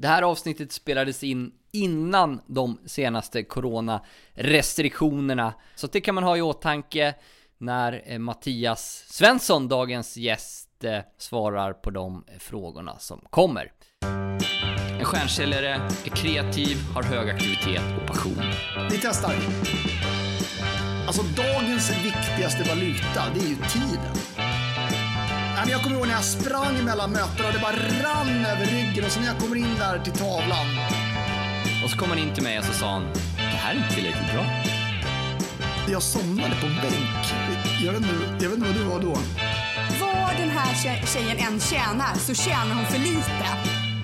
Det 0.00 0.08
här 0.08 0.22
avsnittet 0.22 0.72
spelades 0.72 1.24
in 1.24 1.52
innan 1.72 2.40
de 2.46 2.78
senaste 2.86 3.42
coronarestriktionerna, 3.42 5.54
så 5.74 5.86
det 5.86 6.00
kan 6.00 6.14
man 6.14 6.24
ha 6.24 6.36
i 6.36 6.42
åtanke 6.42 7.14
när 7.58 8.02
eh, 8.06 8.18
Mattias 8.18 9.04
Svensson, 9.08 9.68
dagens 9.68 10.16
gäst, 10.16 10.84
eh, 10.84 10.98
svarar 11.18 11.72
på 11.72 11.90
de 11.90 12.24
frågorna 12.38 12.98
som 12.98 13.20
kommer. 13.30 13.72
En 14.98 15.04
stjärnsäljare 15.04 15.74
är 16.04 16.10
kreativ, 16.10 16.76
har 16.94 17.02
hög 17.02 17.30
aktivitet 17.30 17.82
och 18.00 18.06
passion. 18.06 18.42
Vi 18.90 18.98
testar. 19.02 19.34
Alltså 21.06 21.22
dagens 21.22 21.90
viktigaste 22.04 22.62
valuta, 22.68 23.24
det 23.34 23.40
är 23.40 23.48
ju 23.48 23.56
tiden. 23.56 24.14
Men 25.60 25.68
Jag 25.68 25.82
kommer 25.82 25.96
ihåg 25.96 26.06
när 26.06 26.14
jag 26.14 26.24
sprang 26.24 26.84
mellan 26.84 27.10
mötena 27.10 27.48
och 27.48 27.54
det 27.54 27.58
bara 27.60 27.76
rann 27.76 28.44
över 28.46 28.66
ryggen 28.66 29.04
och 29.04 29.10
så 29.10 29.20
när 29.20 29.26
jag 29.26 29.38
kommer 29.38 29.56
in 29.56 29.74
där 29.78 29.98
till 29.98 30.12
tavlan. 30.12 30.66
Och 31.84 31.90
så 31.90 31.98
kom 31.98 32.08
han 32.08 32.18
in 32.18 32.34
till 32.34 32.42
mig 32.42 32.58
och 32.58 32.64
så 32.64 32.72
sa 32.72 32.92
han, 32.92 33.12
det 33.36 33.42
här 33.42 33.74
är 33.74 33.78
inte 33.78 33.94
tillräckligt 33.94 34.32
bra. 34.32 34.44
Jag 35.90 36.02
somnade 36.02 36.54
på 36.60 36.66
en 36.66 36.74
bänk. 36.74 37.26
Jag 37.84 37.92
vet 37.92 38.02
inte, 38.02 38.44
jag 38.44 38.50
vet 38.50 38.58
inte 38.58 38.68
vad 38.68 38.74
du 38.76 38.82
var 38.84 39.00
då. 39.00 39.18
Vad 40.00 40.36
den 40.36 40.50
här 40.50 40.74
tje- 40.74 41.06
tjejen 41.06 41.36
än 41.38 41.60
tjänar 41.60 42.14
så 42.14 42.34
tjänar 42.34 42.74
hon 42.74 42.84
för 42.86 42.98
lite. 42.98 43.46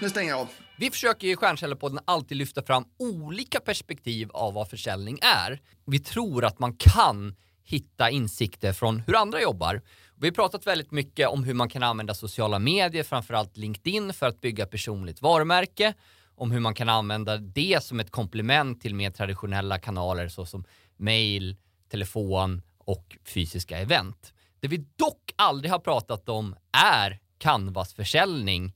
Nu 0.00 0.10
stänger 0.10 0.30
jag 0.30 0.40
av. 0.40 0.48
Vi 0.78 0.90
försöker 0.90 1.26
i 1.28 1.36
Stjärnkällarpodden 1.36 1.98
alltid 2.04 2.36
lyfta 2.36 2.62
fram 2.62 2.84
olika 2.98 3.60
perspektiv 3.60 4.30
av 4.30 4.54
vad 4.54 4.68
försäljning 4.70 5.18
är. 5.22 5.60
Vi 5.86 5.98
tror 5.98 6.44
att 6.44 6.58
man 6.58 6.76
kan 6.76 7.34
hitta 7.64 8.10
insikter 8.10 8.72
från 8.72 9.00
hur 9.00 9.16
andra 9.16 9.40
jobbar. 9.40 9.82
Vi 10.16 10.26
har 10.26 10.32
pratat 10.32 10.66
väldigt 10.66 10.90
mycket 10.90 11.28
om 11.28 11.44
hur 11.44 11.54
man 11.54 11.68
kan 11.68 11.82
använda 11.82 12.14
sociala 12.14 12.58
medier, 12.58 13.02
framförallt 13.02 13.56
LinkedIn, 13.56 14.12
för 14.12 14.26
att 14.26 14.40
bygga 14.40 14.66
personligt 14.66 15.22
varumärke. 15.22 15.94
Om 16.36 16.50
hur 16.50 16.60
man 16.60 16.74
kan 16.74 16.88
använda 16.88 17.36
det 17.36 17.84
som 17.84 18.00
ett 18.00 18.10
komplement 18.10 18.80
till 18.80 18.94
mer 18.94 19.10
traditionella 19.10 19.78
kanaler 19.78 20.28
såsom 20.28 20.64
mail, 20.96 21.56
telefon 21.90 22.62
och 22.78 23.18
fysiska 23.24 23.78
event. 23.78 24.32
Det 24.60 24.68
vi 24.68 24.86
dock 24.96 25.32
aldrig 25.36 25.72
har 25.72 25.78
pratat 25.78 26.28
om 26.28 26.56
är 26.72 27.20
canvasförsäljning 27.38 28.72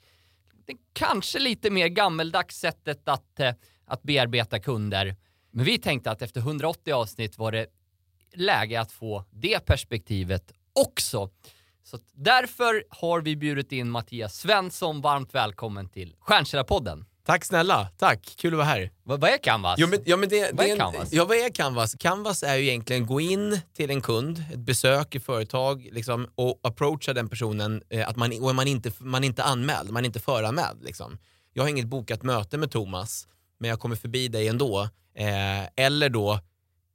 det 0.69 0.77
kanske 0.93 1.39
lite 1.39 1.71
mer 1.71 1.89
gammeldags 1.89 2.57
sättet 2.57 3.09
att, 3.09 3.41
eh, 3.41 3.53
att 3.85 4.03
bearbeta 4.03 4.59
kunder. 4.59 5.17
Men 5.51 5.65
vi 5.65 5.79
tänkte 5.79 6.11
att 6.11 6.23
efter 6.23 6.41
180 6.41 6.93
avsnitt 6.93 7.39
var 7.39 7.53
det 7.53 7.67
läge 8.41 8.81
att 8.81 8.93
få 8.93 9.25
det 9.31 9.67
perspektivet 9.67 10.53
också. 10.73 11.31
Så 11.85 11.99
därför 12.13 12.85
har 12.91 13.21
vi 13.21 13.37
bjudit 13.37 13.73
in 13.73 13.91
Mattias 13.91 14.35
Svensson. 14.37 15.01
Varmt 15.01 15.35
välkommen 15.35 15.89
till 15.89 16.15
Stjärnkällarpodden. 16.21 17.05
Tack 17.25 17.45
snälla, 17.45 17.89
tack. 17.99 18.35
Kul 18.39 18.53
att 18.53 18.57
vara 18.57 18.67
här. 18.67 18.91
Vad, 19.03 19.21
vad 19.21 19.31
är 19.31 19.39
Canvas? 19.39 19.75
Jo, 19.79 19.87
men, 19.89 19.99
ja, 20.05 20.17
men 20.17 20.29
det, 20.29 20.51
Vad 20.53 20.65
är 20.65 20.69
det 20.69 20.73
en- 20.73 20.79
Canvas? 20.79 21.13
Ja, 21.13 21.25
vad 21.25 21.37
är 21.37 21.49
Canvas? 21.51 21.95
Canvas 21.95 22.43
är 22.43 22.57
ju 22.57 22.67
egentligen 22.69 23.07
gå 23.07 23.21
in 23.21 23.61
till 23.77 23.91
en 23.91 24.01
kund, 24.01 24.45
ett 24.53 24.59
besök 24.59 25.15
i 25.15 25.21
företag 25.21 25.89
liksom, 25.93 26.29
och 26.35 26.61
approacha 26.63 27.13
den 27.13 27.29
personen 27.29 27.83
eh, 27.91 28.09
att 28.09 28.17
man, 28.17 28.43
och 28.43 28.55
man, 28.55 28.69
inte, 28.69 28.93
man 28.99 29.25
är 29.25 29.29
inte 29.29 29.43
anmäld, 29.45 29.91
man 29.91 30.05
är 30.05 30.07
inte 30.07 30.21
föranmäld. 30.21 30.85
Liksom. 30.85 31.19
Jag 31.53 31.63
har 31.63 31.69
inget 31.71 31.87
bokat 31.87 32.23
möte 32.23 32.57
med 32.59 32.71
Thomas, 32.71 33.29
men 33.59 33.71
jag 33.71 33.81
kommer 33.81 33.97
förbi 33.97 34.29
dig 34.29 34.49
ändå. 34.49 34.89
Eh, 35.15 35.85
eller 35.85 36.09
då 36.09 36.41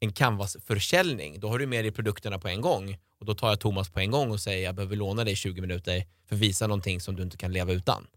en 0.03 0.11
Canvas-försäljning. 0.11 1.39
Då 1.39 1.49
har 1.49 1.59
du 1.59 1.65
med 1.67 1.85
dig 1.85 1.91
produkterna 1.91 2.39
på 2.39 2.47
en 2.47 2.61
gång 2.61 2.97
och 3.19 3.25
då 3.25 3.35
tar 3.35 3.49
jag 3.49 3.59
Thomas 3.59 3.89
på 3.89 3.99
en 3.99 4.11
gång 4.11 4.31
och 4.31 4.39
säger 4.39 4.63
jag 4.63 4.75
behöver 4.75 4.95
låna 4.95 5.23
dig 5.23 5.35
20 5.35 5.61
minuter 5.61 6.05
för 6.27 6.35
att 6.35 6.41
visa 6.41 6.67
någonting 6.67 7.01
som 7.01 7.15
du 7.15 7.23
inte 7.23 7.37
kan 7.37 7.51
leva 7.51 7.71
utan. 7.71 8.07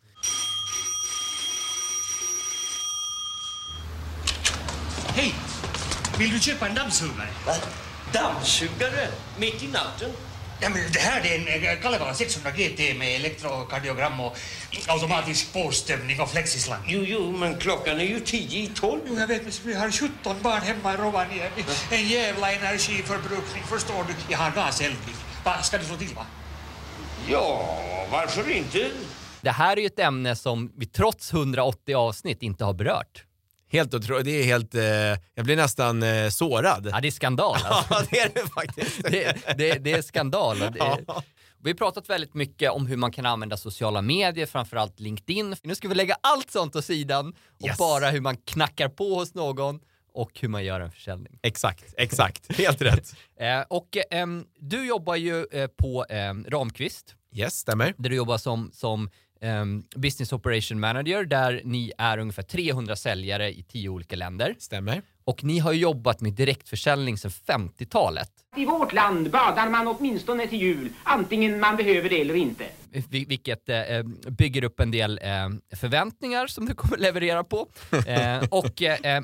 Hej! 5.06 5.34
Vill 6.18 6.30
du 6.30 6.40
köpa 6.40 6.68
en 6.68 6.74
dammsugare? 6.74 7.28
Va? 7.46 7.54
Dammsugare? 8.12 9.08
Mitt 9.38 9.62
i 9.62 9.68
natten? 9.68 10.10
Ja, 10.60 10.68
men 10.68 10.92
det 10.92 10.98
här 10.98 11.26
är 11.26 11.70
en 11.70 11.82
Kalevala 11.82 12.14
600 12.14 12.50
GT 12.50 12.98
med 12.98 13.16
elektrokardiogram 13.16 14.20
och 14.20 14.36
automatisk 14.86 15.52
påstämning 15.52 16.20
och 16.20 16.30
flexislang. 16.30 16.84
Jo, 16.86 17.02
jo, 17.06 17.32
men 17.32 17.58
klockan 17.58 18.00
är 18.00 18.04
ju 18.04 18.20
tio 18.20 18.62
i 18.62 18.66
tolv. 18.66 19.00
Jo, 19.06 19.18
jag 19.18 19.26
vet, 19.26 19.42
men 19.42 19.52
vi 19.64 19.74
har 19.74 19.90
17 19.90 20.36
barn 20.42 20.62
hemma 20.62 20.94
i 20.94 20.96
Rovaniemi. 20.96 21.64
En 21.90 22.08
jävla 22.08 22.52
energiförbrukning, 22.52 23.62
förstår 23.68 24.04
du. 24.08 24.14
Jag 24.28 24.38
har 24.38 24.50
gaseldning. 24.50 25.14
Va, 25.44 25.62
ska 25.62 25.78
du 25.78 25.84
slå 25.84 25.96
till, 25.96 26.14
va? 26.14 26.26
Ja, 27.28 27.78
varför 28.10 28.50
inte? 28.50 28.90
Det 29.40 29.50
här 29.50 29.76
är 29.76 29.80
ju 29.80 29.86
ett 29.86 29.98
ämne 29.98 30.36
som 30.36 30.72
vi 30.76 30.86
trots 30.86 31.32
180 31.32 31.94
avsnitt 31.94 32.42
inte 32.42 32.64
har 32.64 32.74
berört. 32.74 33.25
Helt 33.76 33.94
otroligt, 33.94 34.24
det 34.24 34.30
är 34.30 34.44
helt, 34.44 34.74
eh, 34.74 34.82
jag 35.34 35.44
blir 35.44 35.56
nästan 35.56 36.02
eh, 36.02 36.28
sårad. 36.28 36.88
Ja, 36.92 37.00
det 37.00 37.08
är 37.08 37.12
skandal. 37.12 37.56
Alltså. 37.64 37.94
Ja, 37.94 38.02
det 38.10 38.18
är 38.20 38.30
det 38.34 38.50
faktiskt. 38.52 39.02
det, 39.02 39.36
det, 39.58 39.74
det 39.78 39.92
är 39.92 40.02
skandal. 40.02 40.58
Det, 40.58 40.72
Ja. 40.78 41.22
Vi 41.62 41.70
har 41.70 41.76
pratat 41.76 42.10
väldigt 42.10 42.34
mycket 42.34 42.70
om 42.70 42.86
hur 42.86 42.96
man 42.96 43.12
kan 43.12 43.26
använda 43.26 43.56
sociala 43.56 44.02
medier, 44.02 44.46
framförallt 44.46 45.00
LinkedIn. 45.00 45.56
Nu 45.62 45.74
ska 45.74 45.88
vi 45.88 45.94
lägga 45.94 46.16
allt 46.20 46.50
sånt 46.50 46.76
åt 46.76 46.84
sidan 46.84 47.34
och 47.60 47.66
Yes. 47.68 47.78
bara 47.78 48.10
hur 48.10 48.20
man 48.20 48.36
knackar 48.36 48.88
på 48.88 49.14
hos 49.14 49.34
någon 49.34 49.80
och 50.14 50.30
hur 50.40 50.48
man 50.48 50.64
gör 50.64 50.80
en 50.80 50.90
försäljning. 50.90 51.38
Exakt, 51.42 51.94
exakt. 51.96 52.56
Helt 52.58 52.82
rätt. 52.82 53.12
Eh, 53.40 53.60
och 53.68 53.96
ehm, 54.10 54.44
du 54.60 54.86
jobbar 54.86 55.16
ju 55.16 55.46
eh, 55.52 55.66
på 55.66 56.06
ehm, 56.10 56.44
Ramqvist, 56.48 57.14
Yes, 57.34 57.54
stämmer. 57.54 57.94
där 57.98 58.10
du 58.10 58.16
jobbar 58.16 58.38
som, 58.38 58.70
som 58.72 59.10
ehm, 59.40 59.84
Business 59.96 60.32
Operation 60.32 60.80
Manager, 60.80 61.24
där 61.24 61.60
ni 61.64 61.92
är 61.98 62.18
ungefär 62.18 62.42
300 62.42 62.96
säljare 62.96 63.50
i 63.52 63.62
10 63.62 63.88
olika 63.88 64.16
länder. 64.16 64.54
Stämmer. 64.58 65.02
Och 65.24 65.44
ni 65.44 65.58
har 65.58 65.72
jobbat 65.72 66.20
med 66.20 66.32
direktförsäljning 66.32 67.18
sedan 67.18 67.30
50-talet. 67.46 68.30
I 68.56 68.64
vårt 68.64 68.92
land 68.92 69.30
badar 69.30 69.70
man 69.70 69.86
åtminstone 69.88 70.46
till 70.46 70.60
jul, 70.60 70.88
antingen 71.02 71.60
man 71.60 71.76
behöver 71.76 72.08
det 72.08 72.20
eller 72.20 72.34
inte. 72.34 72.64
Vil- 72.92 73.28
vilket 73.28 73.68
eh, 73.68 74.02
bygger 74.30 74.64
upp 74.64 74.80
en 74.80 74.90
del 74.90 75.20
eh, 75.22 75.76
förväntningar 75.76 76.46
som 76.46 76.66
du 76.66 76.74
kommer 76.74 76.96
leverera 76.96 77.44
på. 77.44 77.68
Eh, 78.06 78.44
och 78.50 78.82
eh, 78.82 79.16
eh, 79.16 79.22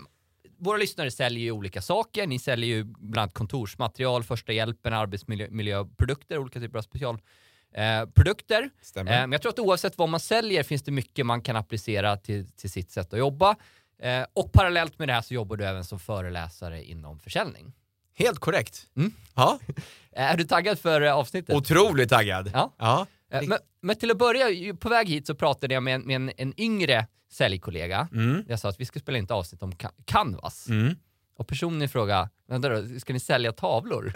våra 0.58 0.76
lyssnare 0.76 1.10
säljer 1.10 1.42
ju 1.44 1.50
olika 1.50 1.82
saker. 1.82 2.26
Ni 2.26 2.38
säljer 2.38 2.68
ju 2.76 2.84
bland 2.84 3.18
annat 3.18 3.34
kontorsmaterial, 3.34 4.22
första 4.24 4.52
hjälpen, 4.52 4.92
arbetsmiljöprodukter, 4.92 6.38
olika 6.38 6.60
typer 6.60 6.78
av 6.78 6.82
specialprodukter. 6.82 7.32
Eh, 7.74 8.06
produkter. 8.06 8.70
Eh, 8.96 9.04
men 9.04 9.32
jag 9.32 9.42
tror 9.42 9.52
att 9.52 9.58
oavsett 9.58 9.98
vad 9.98 10.08
man 10.08 10.20
säljer 10.20 10.62
finns 10.62 10.82
det 10.82 10.90
mycket 10.92 11.26
man 11.26 11.42
kan 11.42 11.56
applicera 11.56 12.16
till, 12.16 12.48
till 12.52 12.70
sitt 12.70 12.90
sätt 12.90 13.12
att 13.12 13.18
jobba. 13.18 13.56
Eh, 14.02 14.24
och 14.32 14.52
parallellt 14.52 14.98
med 14.98 15.08
det 15.08 15.12
här 15.12 15.22
så 15.22 15.34
jobbar 15.34 15.56
du 15.56 15.64
även 15.66 15.84
som 15.84 15.98
föreläsare 15.98 16.84
inom 16.84 17.18
försäljning. 17.18 17.72
Helt 18.14 18.38
korrekt. 18.38 18.86
Mm. 18.96 19.12
Ja, 19.34 19.58
är 20.12 20.36
du 20.36 20.44
taggad 20.44 20.78
för 20.78 21.00
eh, 21.00 21.14
avsnittet? 21.14 21.54
otroligt 21.54 22.08
taggad. 22.10 22.50
Ja. 22.54 22.72
ja. 22.78 23.06
Eh, 23.32 23.42
Men, 23.48 23.58
men 23.80 23.96
till 23.96 24.10
att 24.10 24.18
börja, 24.18 24.74
på 24.74 24.88
väg 24.88 25.08
hit 25.08 25.26
så 25.26 25.34
pratade 25.34 25.74
jag 25.74 25.82
med 25.82 25.94
en, 25.94 26.02
med 26.02 26.16
en, 26.16 26.32
en 26.36 26.60
yngre 26.60 27.06
säljkollega. 27.32 28.08
Mm. 28.12 28.44
Jag 28.48 28.58
sa 28.60 28.68
att 28.68 28.80
vi 28.80 28.84
ska 28.84 29.00
spela 29.00 29.18
in 29.18 29.24
ett 29.24 29.30
avsnitt 29.30 29.62
om 29.62 29.72
Ca- 29.72 29.90
Canvas. 30.04 30.68
Mm. 30.68 30.96
Och 31.42 31.48
personen 31.48 31.82
i 31.82 31.88
fråga, 31.88 32.30
vänta 32.48 32.68
då, 32.68 33.00
ska 33.00 33.12
ni 33.12 33.20
sälja 33.20 33.52
tavlor? 33.52 34.12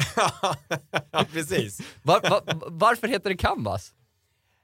ja, 1.10 1.24
precis. 1.32 1.80
Var, 2.02 2.20
var, 2.30 2.42
varför 2.70 3.08
heter 3.08 3.30
det 3.30 3.36
Canvas? 3.36 3.92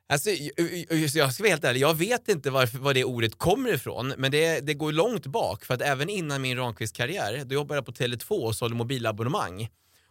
Alltså, 0.09 0.31
jag- 0.31 1.11
ska 1.11 1.43
vara 1.43 1.51
helt 1.51 1.65
ärlig, 1.65 1.81
jag 1.81 1.95
vet 1.95 2.29
inte 2.29 2.51
varför, 2.51 2.79
var 2.79 2.95
det 2.95 3.05
ordet 3.05 3.39
kommer 3.39 3.73
ifrån, 3.75 4.15
men 4.19 4.31
det, 4.31 4.61
det 4.61 4.75
går 4.75 4.93
långt 4.93 5.27
bak. 5.27 5.65
För 5.65 5.75
att 5.75 5.81
även 5.83 6.09
innan 6.09 6.43
min 6.43 6.57
Ramqvist-karriär, 6.59 7.45
då 7.45 7.55
jobbade 7.55 7.79
jag 7.79 7.87
på 7.87 7.93
Tele2 7.93 8.29
och 8.31 8.57
sålde 8.57 8.77
mobilabonnemang. 8.77 9.69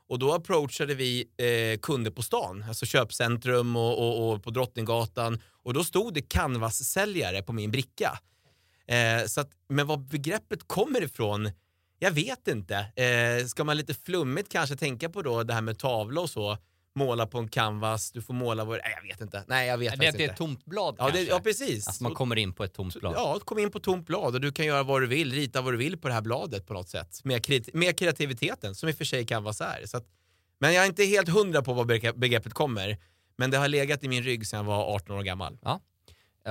Och 0.10 0.20
då 0.20 0.34
approachade 0.34 0.96
vi 0.96 1.26
eh, 1.38 1.80
kunder 1.80 2.12
på 2.12 2.22
stan, 2.22 2.66
alltså 2.68 2.86
köpcentrum 2.86 3.76
och, 3.76 3.98
och, 4.00 4.32
och 4.34 4.44
på 4.44 4.50
Drottninggatan. 4.50 5.40
Och 5.64 5.74
då 5.74 5.84
stod 5.84 6.14
det 6.14 6.22
Canvas-säljare 6.22 7.42
på 7.44 7.54
min 7.54 7.72
bricka. 7.72 8.20
Eh, 8.88 9.26
så 9.28 9.42
att, 9.42 9.50
men 9.70 9.88
var 9.88 9.98
begreppet 9.98 10.68
kommer 10.68 11.02
ifrån, 11.04 11.52
jag 12.04 12.12
vet 12.12 12.48
inte. 12.48 12.76
Eh, 12.96 13.46
ska 13.46 13.64
man 13.64 13.78
lite 13.78 13.94
flummigt 13.94 14.52
kanske 14.52 14.76
tänka 14.76 15.10
på 15.10 15.22
då 15.22 15.44
det 15.44 15.54
här 15.54 15.62
med 15.62 15.80
tavla 15.80 16.22
och 16.22 16.30
så, 16.30 16.58
måla 16.96 17.28
på 17.28 17.38
en 17.40 17.48
canvas, 17.50 18.12
du 18.12 18.22
får 18.22 18.34
måla 18.34 18.66
vad 18.66 18.78
Nej, 18.84 18.94
jag 19.02 19.08
vet 19.08 19.22
inte. 19.22 19.44
Nej, 19.48 19.68
jag 19.68 19.78
vet 19.78 19.92
Det, 19.92 19.98
faktiskt 19.98 20.18
det 20.18 20.22
är 20.22 20.24
inte. 20.24 20.32
ett 20.34 20.38
tomt 20.38 20.66
blad 20.66 20.96
Ja, 21.00 21.06
det, 21.06 21.12
kanske? 21.12 21.32
ja, 21.34 21.40
precis. 21.40 21.88
Alltså 21.88 22.04
man 22.04 22.14
kommer 22.14 22.36
in 22.36 22.54
på 22.54 22.64
ett 22.64 22.74
tomt 22.74 23.00
blad. 23.00 23.14
Ja, 23.16 23.40
kom 23.46 23.60
in 23.60 23.72
på 23.72 23.80
tomt 23.80 24.08
blad 24.08 24.36
och 24.36 24.42
du 24.42 24.52
kan 24.52 24.66
göra 24.66 24.84
vad 24.84 25.02
du 25.02 25.08
vill, 25.08 25.34
rita 25.34 25.62
vad 25.62 25.74
du 25.74 25.78
vill 25.78 25.98
på 25.98 26.08
det 26.08 26.14
här 26.14 26.22
bladet 26.22 26.68
på 26.68 26.74
något 26.74 26.90
sätt. 26.90 27.20
Med, 27.24 27.48
med 27.74 27.98
kreativiteten, 28.00 28.76
som 28.76 28.90
i 28.90 28.92
och 28.92 28.96
för 28.98 29.06
sig 29.06 29.26
Canvas 29.26 29.62
är. 29.62 29.86
Så 29.86 29.98
att, 29.98 30.06
men 30.60 30.74
jag 30.74 30.84
är 30.84 30.88
inte 30.88 31.04
helt 31.04 31.30
hundra 31.30 31.62
på 31.62 31.74
var 31.74 31.86
begrepp- 31.86 32.18
begreppet 32.18 32.54
kommer. 32.54 32.98
Men 33.38 33.52
det 33.52 33.58
har 33.58 33.68
legat 33.68 34.04
i 34.04 34.08
min 34.08 34.24
rygg 34.24 34.48
sedan 34.48 34.58
jag 34.58 34.64
var 34.64 34.96
18 34.96 35.16
år 35.18 35.22
gammal. 35.24 35.58
Eh, 35.66 35.78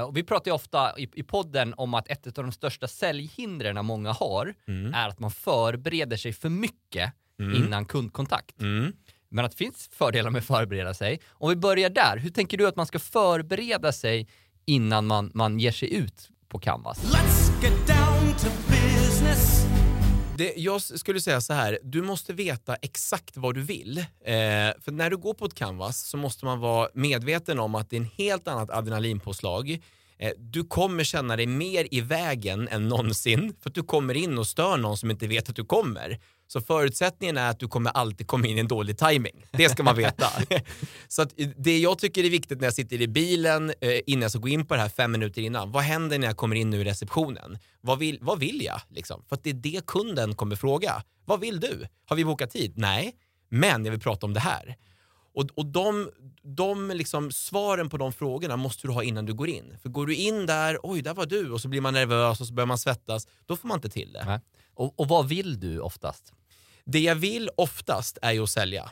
Och 0.06 0.16
vi 0.16 0.22
pratar 0.22 0.50
ju 0.50 0.54
ofta 0.54 0.98
i, 0.98 1.08
i 1.14 1.22
podden 1.22 1.74
om 1.76 1.94
att 1.94 2.08
ett 2.08 2.38
av 2.38 2.44
de 2.44 2.52
största 2.52 2.88
säljhindren 2.88 3.84
många 3.84 4.12
har 4.12 4.54
Mm. 4.68 4.94
är 4.94 5.08
att 5.08 5.18
man 5.18 5.30
förbereder 5.30 6.16
sig 6.16 6.32
för 6.32 6.48
mycket 6.48 7.12
Mm. 7.40 7.64
innan 7.64 7.84
kundkontakt. 7.84 8.60
Mm. 8.60 8.92
Men 9.28 9.44
att 9.44 9.50
det 9.50 9.56
finns 9.56 9.88
fördelar 9.92 10.30
med 10.30 10.38
att 10.38 10.46
förbereda 10.46 10.94
sig. 10.94 11.20
Om 11.30 11.48
vi 11.48 11.56
börjar 11.56 11.90
där, 11.90 12.16
hur 12.16 12.30
tänker 12.30 12.58
du 12.58 12.68
att 12.68 12.76
man 12.76 12.86
ska 12.86 12.98
förbereda 12.98 13.92
sig 13.92 14.28
innan 14.66 15.06
man, 15.06 15.30
man 15.34 15.60
ger 15.60 15.72
sig 15.72 15.94
ut 15.94 16.28
på 16.48 16.58
Canvas? 16.58 17.04
Let's 17.14 17.62
get 17.62 17.86
down 17.86 18.34
to 18.34 18.48
business. 18.68 19.66
Det, 20.38 20.54
jag 20.56 20.82
skulle 20.82 21.20
säga 21.20 21.40
så 21.40 21.52
här, 21.52 21.78
du 21.82 22.02
måste 22.02 22.32
veta 22.32 22.74
exakt 22.74 23.36
vad 23.36 23.54
du 23.54 23.62
vill. 23.62 23.98
Eh, 23.98 24.04
för 24.80 24.90
när 24.90 25.10
du 25.10 25.16
går 25.16 25.34
på 25.34 25.44
ett 25.44 25.54
canvas 25.54 26.00
så 26.00 26.16
måste 26.16 26.44
man 26.44 26.60
vara 26.60 26.88
medveten 26.94 27.58
om 27.58 27.74
att 27.74 27.90
det 27.90 27.96
är 27.96 28.00
en 28.00 28.10
helt 28.16 28.48
annat 28.48 28.70
adrenalinpåslag. 28.70 29.82
Eh, 30.18 30.32
du 30.38 30.64
kommer 30.64 31.04
känna 31.04 31.36
dig 31.36 31.46
mer 31.46 31.86
i 31.90 32.00
vägen 32.00 32.68
än 32.68 32.88
någonsin 32.88 33.54
för 33.60 33.70
att 33.70 33.74
du 33.74 33.82
kommer 33.82 34.16
in 34.16 34.38
och 34.38 34.46
stör 34.46 34.76
någon 34.76 34.96
som 34.96 35.10
inte 35.10 35.26
vet 35.26 35.48
att 35.48 35.56
du 35.56 35.64
kommer. 35.64 36.18
Så 36.52 36.60
förutsättningen 36.60 37.36
är 37.36 37.50
att 37.50 37.58
du 37.58 37.68
kommer 37.68 37.90
alltid 37.90 38.26
komma 38.26 38.46
in 38.46 38.56
i 38.56 38.60
en 38.60 38.68
dålig 38.68 38.98
timing. 38.98 39.46
Det 39.50 39.68
ska 39.68 39.82
man 39.82 39.96
veta. 39.96 40.26
så 41.08 41.22
att 41.22 41.32
det 41.56 41.78
jag 41.78 41.98
tycker 41.98 42.24
är 42.24 42.30
viktigt 42.30 42.60
när 42.60 42.66
jag 42.66 42.74
sitter 42.74 43.00
i 43.00 43.08
bilen 43.08 43.72
eh, 43.80 44.00
innan 44.06 44.22
jag 44.22 44.30
ska 44.30 44.40
gå 44.40 44.48
in 44.48 44.66
på 44.66 44.74
det 44.74 44.80
här 44.80 44.88
fem 44.88 45.12
minuter 45.12 45.42
innan. 45.42 45.72
Vad 45.72 45.82
händer 45.82 46.18
när 46.18 46.26
jag 46.26 46.36
kommer 46.36 46.56
in 46.56 46.70
nu 46.70 46.80
i 46.80 46.84
receptionen? 46.84 47.58
Vad 47.80 47.98
vill, 47.98 48.18
vad 48.20 48.38
vill 48.38 48.62
jag? 48.64 48.80
Liksom? 48.88 49.24
För 49.28 49.36
att 49.36 49.44
det 49.44 49.50
är 49.50 49.54
det 49.54 49.86
kunden 49.86 50.34
kommer 50.34 50.56
fråga. 50.56 51.02
Vad 51.24 51.40
vill 51.40 51.60
du? 51.60 51.86
Har 52.06 52.16
vi 52.16 52.24
bokat 52.24 52.50
tid? 52.50 52.72
Nej, 52.76 53.14
men 53.48 53.84
jag 53.84 53.92
vill 53.92 54.00
prata 54.00 54.26
om 54.26 54.34
det 54.34 54.40
här. 54.40 54.76
Och, 55.34 55.46
och 55.54 55.66
de, 55.66 56.10
de 56.42 56.90
liksom, 56.90 57.32
svaren 57.32 57.88
på 57.88 57.96
de 57.96 58.12
frågorna 58.12 58.56
måste 58.56 58.86
du 58.86 58.92
ha 58.92 59.02
innan 59.02 59.26
du 59.26 59.34
går 59.34 59.48
in. 59.48 59.78
För 59.82 59.88
går 59.88 60.06
du 60.06 60.14
in 60.14 60.46
där, 60.46 60.78
oj 60.82 61.02
där 61.02 61.14
var 61.14 61.26
du, 61.26 61.50
och 61.50 61.60
så 61.60 61.68
blir 61.68 61.80
man 61.80 61.94
nervös 61.94 62.40
och 62.40 62.46
så 62.46 62.54
börjar 62.54 62.66
man 62.66 62.78
svettas, 62.78 63.28
då 63.46 63.56
får 63.56 63.68
man 63.68 63.78
inte 63.78 63.88
till 63.88 64.12
det. 64.12 64.40
Och, 64.74 65.00
och 65.00 65.08
vad 65.08 65.28
vill 65.28 65.60
du 65.60 65.80
oftast? 65.80 66.32
Det 66.84 67.00
jag 67.00 67.14
vill 67.14 67.50
oftast 67.56 68.18
är 68.22 68.32
ju 68.32 68.42
att 68.42 68.50
sälja. 68.50 68.90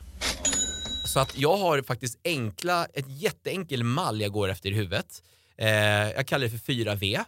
Så 1.05 1.21
att 1.21 1.39
jag 1.39 1.57
har 1.57 1.83
faktiskt 1.83 2.19
enkla, 2.25 2.85
ett 2.85 3.07
jätteenkel 3.09 3.85
mall 3.85 4.21
jag 4.21 4.33
går 4.33 4.49
efter 4.49 4.71
i 4.71 4.75
huvudet. 4.75 5.23
Eh, 5.57 5.69
jag 6.11 6.27
kallar 6.27 6.45
det 6.45 6.51
för 6.51 6.73
4V. 6.73 7.25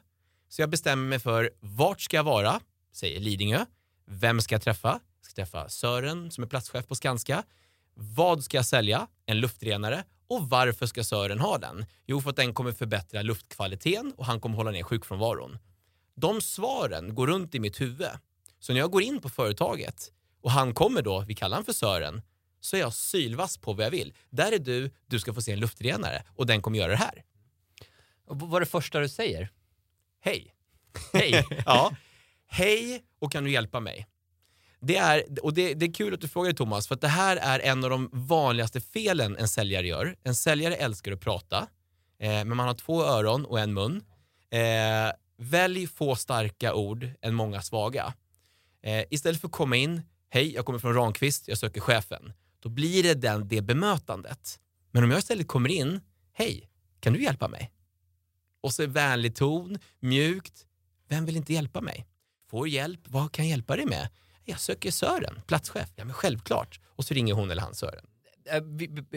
Så 0.49 0.63
jag 0.63 0.71
bestämmer 0.71 1.09
mig 1.09 1.19
för 1.19 1.51
vart 1.61 2.01
ska 2.01 2.17
jag 2.17 2.25
vara, 2.25 2.61
säger 2.93 3.21
Lidingö. 3.21 3.65
Vem 4.07 4.41
ska 4.41 4.55
jag 4.55 4.63
träffa? 4.63 4.89
Jag 4.89 5.27
ska 5.27 5.35
träffa 5.35 5.69
Sören 5.69 6.31
som 6.31 6.45
är 6.45 6.49
platschef 6.49 6.87
på 6.87 6.95
Skanska. 6.95 7.43
Vad 7.95 8.45
ska 8.45 8.57
jag 8.57 8.67
sälja? 8.67 9.07
En 9.27 9.41
luftrenare. 9.41 10.05
Och 10.29 10.51
varför 10.51 10.87
ska 10.87 11.05
Sören 11.05 11.41
ha 11.41 11.59
den? 11.59 11.87
Jo, 12.07 12.21
för 12.21 12.31
att 12.31 12.37
den 12.37 12.55
kommer 12.55 12.73
förbättra 12.73 13.23
luftkvaliteten 13.23 14.13
och 14.17 14.27
han 14.27 14.41
kommer 14.41 14.57
hålla 14.57 14.71
ner 14.71 14.83
sjukfrånvaron. 14.83 15.59
De 16.17 16.41
svaren 16.41 17.15
går 17.15 17.27
runt 17.27 17.55
i 17.55 17.61
mitt 17.61 17.81
huvud. 17.81 18.09
Så 18.61 18.73
när 18.73 18.81
jag 18.81 18.91
går 18.91 19.03
in 19.03 19.21
på 19.21 19.29
företaget 19.29 20.13
och 20.41 20.51
han 20.51 20.75
kommer 20.75 21.03
då, 21.03 21.25
vi 21.29 21.35
kallar 21.35 21.57
han 21.57 21.65
för 21.65 21.73
Sören, 21.73 22.23
så 22.61 22.77
är 22.77 22.81
jag 22.81 22.95
sylvass 22.95 23.59
på 23.59 23.73
vad 23.73 23.87
jag 23.87 23.91
vill. 23.91 24.15
Där 24.31 24.53
är 24.53 24.59
du, 24.59 24.91
du 25.07 25.21
ska 25.21 25.35
få 25.35 25.43
se 25.43 25.53
en 25.53 25.61
luftrenare 25.61 26.23
och 26.29 26.47
den 26.47 26.63
kommer 26.63 26.79
göra 26.79 26.91
det 26.91 26.97
här. 26.97 27.25
Och 28.27 28.41
vad 28.41 28.55
är 28.55 28.61
det 28.61 28.71
första 28.71 29.01
du 29.01 29.09
säger? 29.09 29.51
Hej! 30.21 30.55
Hej! 31.13 31.47
ja. 31.67 31.97
Hej 32.47 33.05
och 33.19 33.33
kan 33.33 33.45
du 33.45 33.51
hjälpa 33.51 33.81
mig? 33.81 34.07
Det 34.81 34.97
är, 34.97 35.25
och 35.43 35.55
det, 35.55 35.75
det 35.75 35.87
är 35.87 35.93
kul 35.93 36.15
att 36.15 36.21
du 36.21 36.29
frågar 36.29 36.53
Thomas, 36.53 36.89
för 36.89 36.95
att 36.95 37.01
det 37.01 37.09
här 37.09 37.37
är 37.37 37.59
en 37.61 37.85
av 37.85 37.91
de 37.91 38.11
vanligaste 38.13 38.81
felen 38.81 39.37
en 39.37 39.49
säljare 39.49 39.87
gör. 39.87 40.17
En 40.23 40.35
säljare 40.35 40.77
älskar 40.77 41.13
att 41.13 41.21
prata, 41.21 41.67
eh, 42.19 42.31
men 42.31 42.57
man 42.57 42.67
har 42.67 42.75
två 42.75 43.05
öron 43.05 43.45
och 43.45 43.61
en 43.61 43.75
mun. 43.75 44.05
Eh, 44.51 45.13
välj 45.37 45.87
få 45.87 46.17
starka 46.17 46.75
ord 46.75 47.11
än 47.23 47.35
många 47.35 47.63
svaga. 47.63 48.15
Eh, 48.83 49.05
istället 49.11 49.41
för 49.41 49.49
att 49.49 49.53
komma 49.53 49.77
in, 49.77 50.03
hej, 50.31 50.55
jag 50.55 50.65
kommer 50.67 50.79
från 50.79 50.95
Ramqvist, 50.95 51.49
jag 51.49 51.59
söker 51.59 51.81
chefen. 51.81 52.33
Då 52.61 52.69
blir 52.69 53.03
det 53.03 53.15
den, 53.15 53.49
det 53.49 53.63
bemötandet. 53.63 54.61
Men 54.91 55.05
om 55.05 55.11
jag 55.11 55.19
istället 55.19 55.49
kommer 55.49 55.69
in, 55.69 56.01
hej, 56.33 56.69
kan 57.01 57.13
du 57.13 57.23
hjälpa 57.23 57.49
mig? 57.49 57.71
Och 58.61 58.73
så 58.73 58.87
vänlig 58.87 59.37
ton, 59.37 59.79
mjukt. 60.01 60.67
Vem 61.09 61.27
vill 61.27 61.37
inte 61.37 61.53
hjälpa 61.53 61.81
mig? 61.81 62.07
Får 62.51 62.69
hjälp, 62.69 63.01
vad 63.05 63.33
kan 63.33 63.45
jag 63.45 63.51
hjälpa 63.51 63.77
dig 63.77 63.87
med? 63.87 64.09
Jag 64.45 64.61
söker 64.61 64.91
Sören, 64.91 65.43
platschef. 65.47 65.93
Ja 65.97 66.05
men 66.05 66.15
självklart. 66.15 66.81
Och 66.87 67.05
så 67.05 67.15
ringer 67.15 67.35
hon 67.35 67.51
eller 67.51 67.63
han 67.63 67.75
Sören. 67.75 68.07
Eh, 68.45 68.63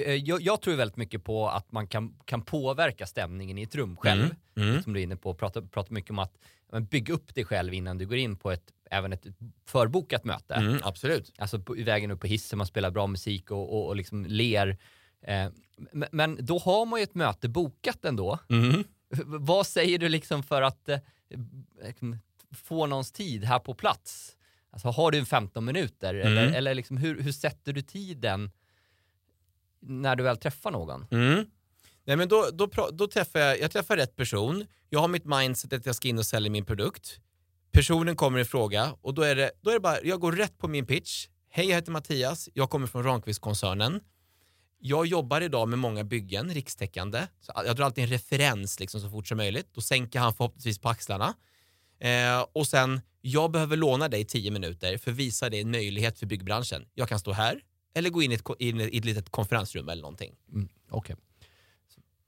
eh, 0.03 0.13
Jag, 0.13 0.41
jag 0.41 0.61
tror 0.61 0.75
väldigt 0.75 0.97
mycket 0.97 1.23
på 1.23 1.49
att 1.49 1.71
man 1.71 1.87
kan, 1.87 2.15
kan 2.25 2.41
påverka 2.41 3.07
stämningen 3.07 3.57
i 3.57 3.61
ett 3.61 3.75
rum 3.75 3.97
själv. 3.97 4.35
Mm, 4.55 4.69
mm. 4.69 4.83
Som 4.83 4.93
du 4.93 4.99
är 4.99 5.03
inne 5.03 5.15
på, 5.15 5.33
prata, 5.33 5.61
prata 5.61 5.93
mycket 5.93 6.11
om 6.11 6.19
att 6.19 6.33
men 6.73 6.85
bygga 6.85 7.13
upp 7.13 7.35
dig 7.35 7.45
själv 7.45 7.73
innan 7.73 7.97
du 7.97 8.05
går 8.05 8.17
in 8.17 8.35
på 8.35 8.51
ett, 8.51 8.71
även 8.91 9.13
ett 9.13 9.25
förbokat 9.65 10.25
möte. 10.25 10.53
Mm, 10.53 10.79
absolut. 10.83 11.33
Alltså 11.37 11.59
på, 11.59 11.77
i 11.77 11.83
vägen 11.83 12.11
upp 12.11 12.19
på 12.19 12.27
hissen, 12.27 12.57
man 12.57 12.67
spelar 12.67 12.91
bra 12.91 13.07
musik 13.07 13.51
och, 13.51 13.73
och, 13.73 13.87
och 13.87 13.95
liksom 13.95 14.25
ler. 14.25 14.77
Eh, 15.21 15.49
men, 16.11 16.37
då 16.45 16.57
har 16.59 16.85
man 16.85 16.99
ju 16.99 17.03
ett 17.03 17.15
möte 17.15 17.49
bokat 17.49 18.05
ändå. 18.05 18.39
Mm. 18.49 18.83
Vad 19.25 19.67
säger 19.67 19.99
du 19.99 20.09
liksom 20.09 20.43
för 20.43 20.61
att 20.61 20.89
eh, 20.89 20.99
liksom, 21.85 22.19
få 22.51 22.85
någons 22.87 23.11
tid 23.11 23.43
här 23.43 23.59
på 23.59 23.73
plats? 23.73 24.35
Alltså 24.69 24.87
har 24.87 25.11
du 25.11 25.17
en 25.17 25.25
15 25.25 25.65
minuter 25.65 26.13
eller, 26.13 26.43
Mm. 26.43 26.53
eller 26.53 26.73
liksom, 26.73 26.97
hur, 26.97 27.21
hur 27.21 27.31
sätter 27.31 27.73
du 27.73 27.81
tiden 27.81 28.51
när 29.79 30.15
du 30.15 30.23
väl 30.23 30.37
träffar 30.37 30.71
någon? 30.71 31.05
Mm. 31.11 31.45
Nej, 32.05 32.15
men 32.17 32.27
då, 32.27 32.49
då, 32.53 32.69
då 32.93 33.07
träffar 33.07 33.39
jag, 33.39 33.59
jag 33.59 33.71
träffar 33.71 33.97
rätt 33.97 34.15
person. 34.15 34.65
Jag 34.89 34.99
har 34.99 35.07
mitt 35.07 35.25
mindset 35.25 35.73
att 35.73 35.85
jag 35.85 35.95
ska 35.95 36.07
in 36.07 36.17
och 36.17 36.25
sälja 36.25 36.51
min 36.51 36.65
produkt. 36.65 37.19
Personen 37.71 38.15
kommer 38.15 38.39
i 38.39 38.45
fråga 38.45 38.95
och 39.01 39.13
då 39.13 39.21
är 39.21 39.35
det, 39.35 39.51
då 39.61 39.69
är 39.69 39.73
det 39.73 39.79
bara, 39.79 40.01
jag 40.03 40.19
går 40.19 40.31
rätt 40.31 40.57
på 40.57 40.67
min 40.67 40.85
pitch. 40.85 41.27
Hej, 41.49 41.65
jag 41.65 41.75
heter 41.75 41.91
Mattias. 41.91 42.49
Jag 42.53 42.69
kommer 42.69 42.87
från 42.87 43.03
Ramqvist-koncernen. 43.03 43.99
Jag 44.79 45.05
jobbar 45.05 45.41
idag 45.41 45.69
med 45.69 45.79
många 45.79 46.03
byggen, 46.03 46.53
rikstäckande. 46.53 47.27
Så 47.39 47.51
jag 47.65 47.75
drar 47.75 47.85
alltid 47.85 48.03
en 48.03 48.09
referens 48.09 48.79
liksom 48.79 49.01
så 49.01 49.09
fort 49.09 49.27
som 49.27 49.37
möjligt. 49.37 49.67
Då 49.73 49.81
sänker 49.81 50.19
han 50.19 50.33
förhoppningsvis 50.33 50.79
på 50.79 50.89
axlarna. 50.89 51.33
Eh, 51.99 52.45
och 52.53 52.67
sen, 52.67 53.01
jag 53.21 53.51
behöver 53.51 53.77
låna 53.77 54.09
dig 54.09 54.25
10 54.25 54.51
minuter 54.51 54.97
för 54.97 55.11
att 55.11 55.17
visa 55.17 55.49
dig 55.49 55.61
en 55.61 55.71
möjlighet 55.71 56.19
för 56.19 56.25
byggbranschen. 56.25 56.85
Jag 56.93 57.09
kan 57.09 57.19
stå 57.19 57.31
här 57.31 57.61
eller 57.95 58.09
gå 58.09 58.21
in 58.21 58.31
i 58.31 58.35
ett, 58.35 58.43
in 58.59 58.81
i 58.81 58.97
ett 58.97 59.05
litet 59.05 59.29
konferensrum 59.29 59.89
eller 59.89 60.01
någonting. 60.01 60.35
Mm, 60.53 60.69
okej. 60.89 61.15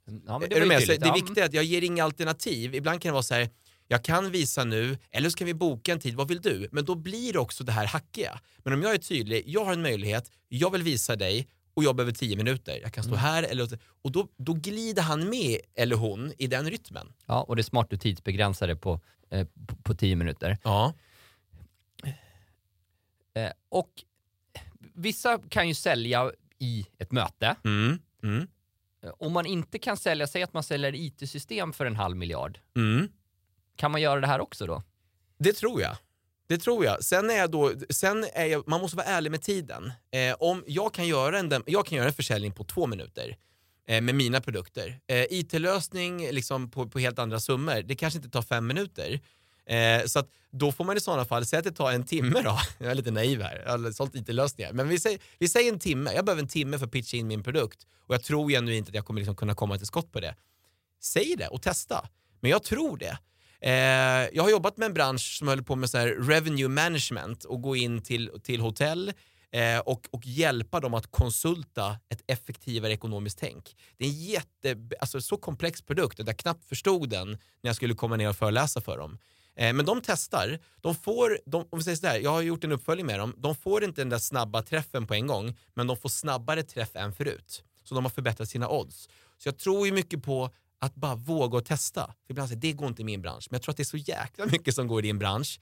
Ja, 0.06 0.40
men 0.40 0.44
är 0.44 0.48
det 0.56 0.60
du 0.60 0.66
med? 0.66 0.82
Så 0.84 0.92
det 0.92 0.98
Ja, 1.02 1.14
viktiga 1.14 1.44
är 1.44 1.48
att 1.48 1.54
jag 1.54 1.64
ger 1.64 1.82
inga 1.82 2.04
alternativ. 2.04 2.76
Ibland 2.76 3.02
kan 3.02 3.10
det 3.10 3.14
vara 3.14 3.24
så 3.24 3.34
här, 3.34 3.50
jag 3.88 4.04
kan 4.04 4.32
visa 4.32 4.64
nu, 4.64 4.98
eller 5.12 5.30
så 5.30 5.38
kan 5.38 5.48
vi 5.48 5.54
boka 5.54 5.92
en 5.92 6.00
tid, 6.00 6.16
vad 6.16 6.28
vill 6.28 6.42
du? 6.42 6.70
Men 6.72 6.86
då 6.86 6.96
blir 6.96 7.34
det 7.34 7.40
också 7.40 7.64
det 7.64 7.72
här 7.72 7.86
hackiga. 7.88 8.40
Men 8.58 8.74
om 8.74 8.82
jag 8.82 8.94
är 8.94 8.98
tydlig, 8.98 9.44
jag 9.48 9.66
har 9.66 9.74
en 9.74 9.82
möjlighet, 9.82 10.32
jag 10.48 10.72
vill 10.72 10.84
visa 10.84 11.16
dig 11.16 11.48
och 11.74 11.84
jag 11.84 11.96
behöver 11.96 12.14
tio 12.14 12.36
minuter. 12.38 12.80
Jag 12.84 12.94
kan 12.94 13.04
stå 13.04 13.14
Mm. 13.14 13.20
här 13.24 13.44
eller... 13.44 13.80
Och 14.02 14.12
då, 14.12 14.28
då 14.38 14.54
glider 14.54 15.02
han 15.02 15.30
med, 15.30 15.60
eller 15.76 15.96
hon, 15.96 16.34
i 16.38 16.48
den 16.48 16.70
rytmen. 16.70 17.14
Ja, 17.26 17.44
och 17.44 17.56
det 17.56 17.62
är 17.62 17.64
smart 17.64 17.88
du 17.90 17.98
tidsbegränsar 17.98 18.68
det 18.68 18.76
på, 18.76 19.02
eh, 19.30 19.48
på, 19.68 19.76
på 19.76 19.96
10 19.96 20.16
minuter. 20.16 20.58
Ja. 20.64 20.94
Eh, 23.34 23.52
och 23.70 23.90
vissa 24.94 25.40
kan 25.50 25.68
ju 25.68 25.74
sälja 25.74 26.32
i 26.60 26.86
ett 26.98 27.12
möte. 27.12 27.56
Mm. 27.64 28.00
Mm. 28.24 28.48
Eh, 29.06 29.12
Om 29.20 29.34
man 29.34 29.46
inte 29.46 29.80
kan 29.80 29.98
sälja, 29.98 30.28
säg 30.28 30.44
att 30.44 30.54
man 30.54 30.64
säljer 30.64 30.96
IT-system 30.96 31.74
för 31.74 31.86
en 31.86 31.96
halv 31.96 32.18
miljard. 32.18 32.60
Mm. 32.76 33.10
Kan 33.76 33.92
man 33.92 34.02
göra 34.02 34.20
det 34.22 34.28
här 34.28 34.40
också 34.40 34.66
då? 34.66 34.84
Det 35.38 35.54
tror 35.54 35.82
jag. 35.82 35.98
Det 36.48 36.58
tror 36.58 36.86
jag. 36.86 37.04
Sen 37.04 37.30
är 37.30 37.36
jag 37.36 37.52
då, 37.52 37.74
sen 37.90 38.26
är 38.34 38.46
jag, 38.46 38.68
man 38.68 38.82
måste 38.82 38.98
vara 38.98 39.08
ärlig 39.08 39.32
med 39.32 39.42
tiden. 39.42 39.92
Eh, 40.12 40.36
om 40.40 40.64
jag, 40.68 40.94
kan 40.94 41.08
göra 41.08 41.40
en, 41.40 41.64
jag 41.66 41.86
kan 41.86 41.98
göra 41.98 42.08
en 42.08 42.14
försäljning 42.14 42.52
på 42.52 42.64
två 42.64 42.88
minuter 42.88 43.38
eh, 43.88 44.02
med 44.02 44.16
mina 44.16 44.42
produkter. 44.42 45.00
Eh, 45.08 45.26
IT-lösning 45.30 46.32
liksom 46.32 46.72
på, 46.72 46.90
på 46.90 47.00
helt 47.00 47.20
andra 47.20 47.40
summor, 47.40 47.82
det 47.82 47.96
kanske 47.96 48.18
inte 48.18 48.30
tar 48.30 48.42
fem 48.42 48.68
minuter. 48.68 49.20
Eh, 49.66 50.06
så 50.06 50.20
att 50.20 50.30
då 50.52 50.72
får 50.72 50.84
man 50.84 50.98
i 50.98 51.00
sådana 51.00 51.26
fall, 51.26 51.46
säga 51.46 51.58
att 51.58 51.66
det 51.66 51.72
tar 51.72 51.92
en 51.92 52.04
timme 52.04 52.42
då. 52.42 52.60
Jag 52.78 52.92
är 52.92 52.96
lite 52.96 53.12
naiv 53.12 53.42
här, 53.42 53.64
jag 53.66 53.72
har 53.72 53.92
sålt 53.92 54.16
IT-lösningar. 54.16 54.74
Men 54.74 54.88
vi 54.88 55.00
säger, 55.00 55.20
vi 55.40 55.50
säger 55.50 55.74
en 55.74 55.80
timme, 55.80 56.12
jag 56.14 56.26
behöver 56.26 56.42
en 56.42 56.48
timme 56.48 56.78
för 56.78 56.86
att 56.86 56.92
pitcha 56.92 57.18
in 57.18 57.28
min 57.28 57.44
produkt. 57.44 57.88
Och 58.08 58.14
jag 58.14 58.24
tror 58.24 58.50
genuint 58.50 58.90
att 58.90 58.96
jag 58.96 59.06
kommer 59.06 59.20
liksom 59.20 59.36
kunna 59.36 59.56
komma 59.56 59.78
till 59.78 59.88
skott 59.88 60.12
på 60.12 60.20
det. 60.20 60.36
Säg 61.02 61.36
det 61.38 61.48
och 61.48 61.62
testa. 61.62 62.10
Men 62.40 62.52
jag 62.52 62.64
tror 62.64 62.98
det. 62.98 63.18
Eh, 63.62 64.30
jag 64.34 64.44
har 64.44 64.50
jobbat 64.50 64.78
med 64.78 64.86
en 64.86 64.94
bransch 64.94 65.38
som 65.38 65.48
höll 65.48 65.64
på 65.64 65.76
med 65.76 65.90
så 65.90 65.98
här 65.98 66.08
revenue 66.08 66.68
management 66.68 67.44
och 67.44 67.62
gå 67.62 67.76
in 67.76 68.02
till, 68.02 68.32
till 68.44 68.62
hotell 68.62 69.14
eh, 69.52 69.80
och, 69.80 70.08
och 70.12 70.26
hjälpa 70.26 70.80
dem 70.80 70.94
att 70.94 71.12
konsulta 71.12 71.98
ett 72.10 72.24
effektivare 72.28 72.94
ekonomiskt 72.94 73.40
tänk. 73.40 73.76
Det 73.98 74.06
är 74.06 74.10
en 74.10 74.16
jätte, 74.16 74.76
alltså 75.00 75.22
så 75.22 75.38
komplex 75.38 75.82
produkt 75.82 76.20
att 76.20 76.28
jag 76.28 76.38
knappt 76.38 76.66
förstod 76.66 77.10
den 77.10 77.32
när 77.32 77.70
jag 77.70 77.76
skulle 77.76 77.94
komma 77.94 78.16
ner 78.16 78.30
och 78.30 78.36
föreläsa 78.36 78.82
för 78.82 78.98
dem. 78.98 79.18
Eh, 79.56 79.74
men 79.74 79.86
de 79.86 80.02
testar, 80.02 80.60
de 80.82 80.96
får, 80.96 81.40
de, 81.46 81.68
om 81.70 81.80
vi 81.80 81.84
säger 81.84 81.98
sådär, 81.98 82.20
jag 82.20 82.32
har 82.32 82.42
gjort 82.42 82.64
en 82.64 82.72
uppföljning 82.72 83.06
med 83.06 83.20
dem, 83.20 83.36
de 83.38 83.56
får 83.56 83.84
inte 83.84 84.02
den 84.02 84.10
där 84.10 84.18
snabba 84.18 84.62
träffen 84.62 85.08
på 85.08 85.14
en 85.14 85.28
gång, 85.28 85.58
men 85.74 85.88
de 85.88 85.98
får 85.98 86.10
snabbare 86.10 86.64
träff 86.64 86.96
än 86.96 87.14
förut. 87.14 87.64
Så 87.84 87.96
de 87.96 88.06
har 88.06 88.10
förbättrat 88.10 88.50
sina 88.50 88.70
odds. 88.70 89.10
Så 89.38 89.48
jag 89.48 89.58
tror 89.58 89.88
ju 89.88 89.94
mycket 89.94 90.24
på 90.24 90.50
att 90.80 90.96
bara 90.96 91.16
våga 91.16 91.58
och 91.58 91.66
testa. 91.66 92.06
För 92.06 92.32
ibland 92.34 92.50
säger 92.50 92.62
det 92.62 92.74
går 92.74 92.88
inte 92.88 93.02
i 93.02 93.06
min 93.06 93.22
bransch, 93.22 93.48
men 93.50 93.56
jag 93.56 93.62
tror 93.62 93.72
att 93.74 93.78
det 93.78 93.84
är 93.84 93.86
så 93.86 93.98
jäkla 93.98 94.46
mycket 94.52 94.76
som 94.76 94.88
går 94.88 95.00
i 95.00 95.08
din 95.08 95.20
bransch, 95.20 95.60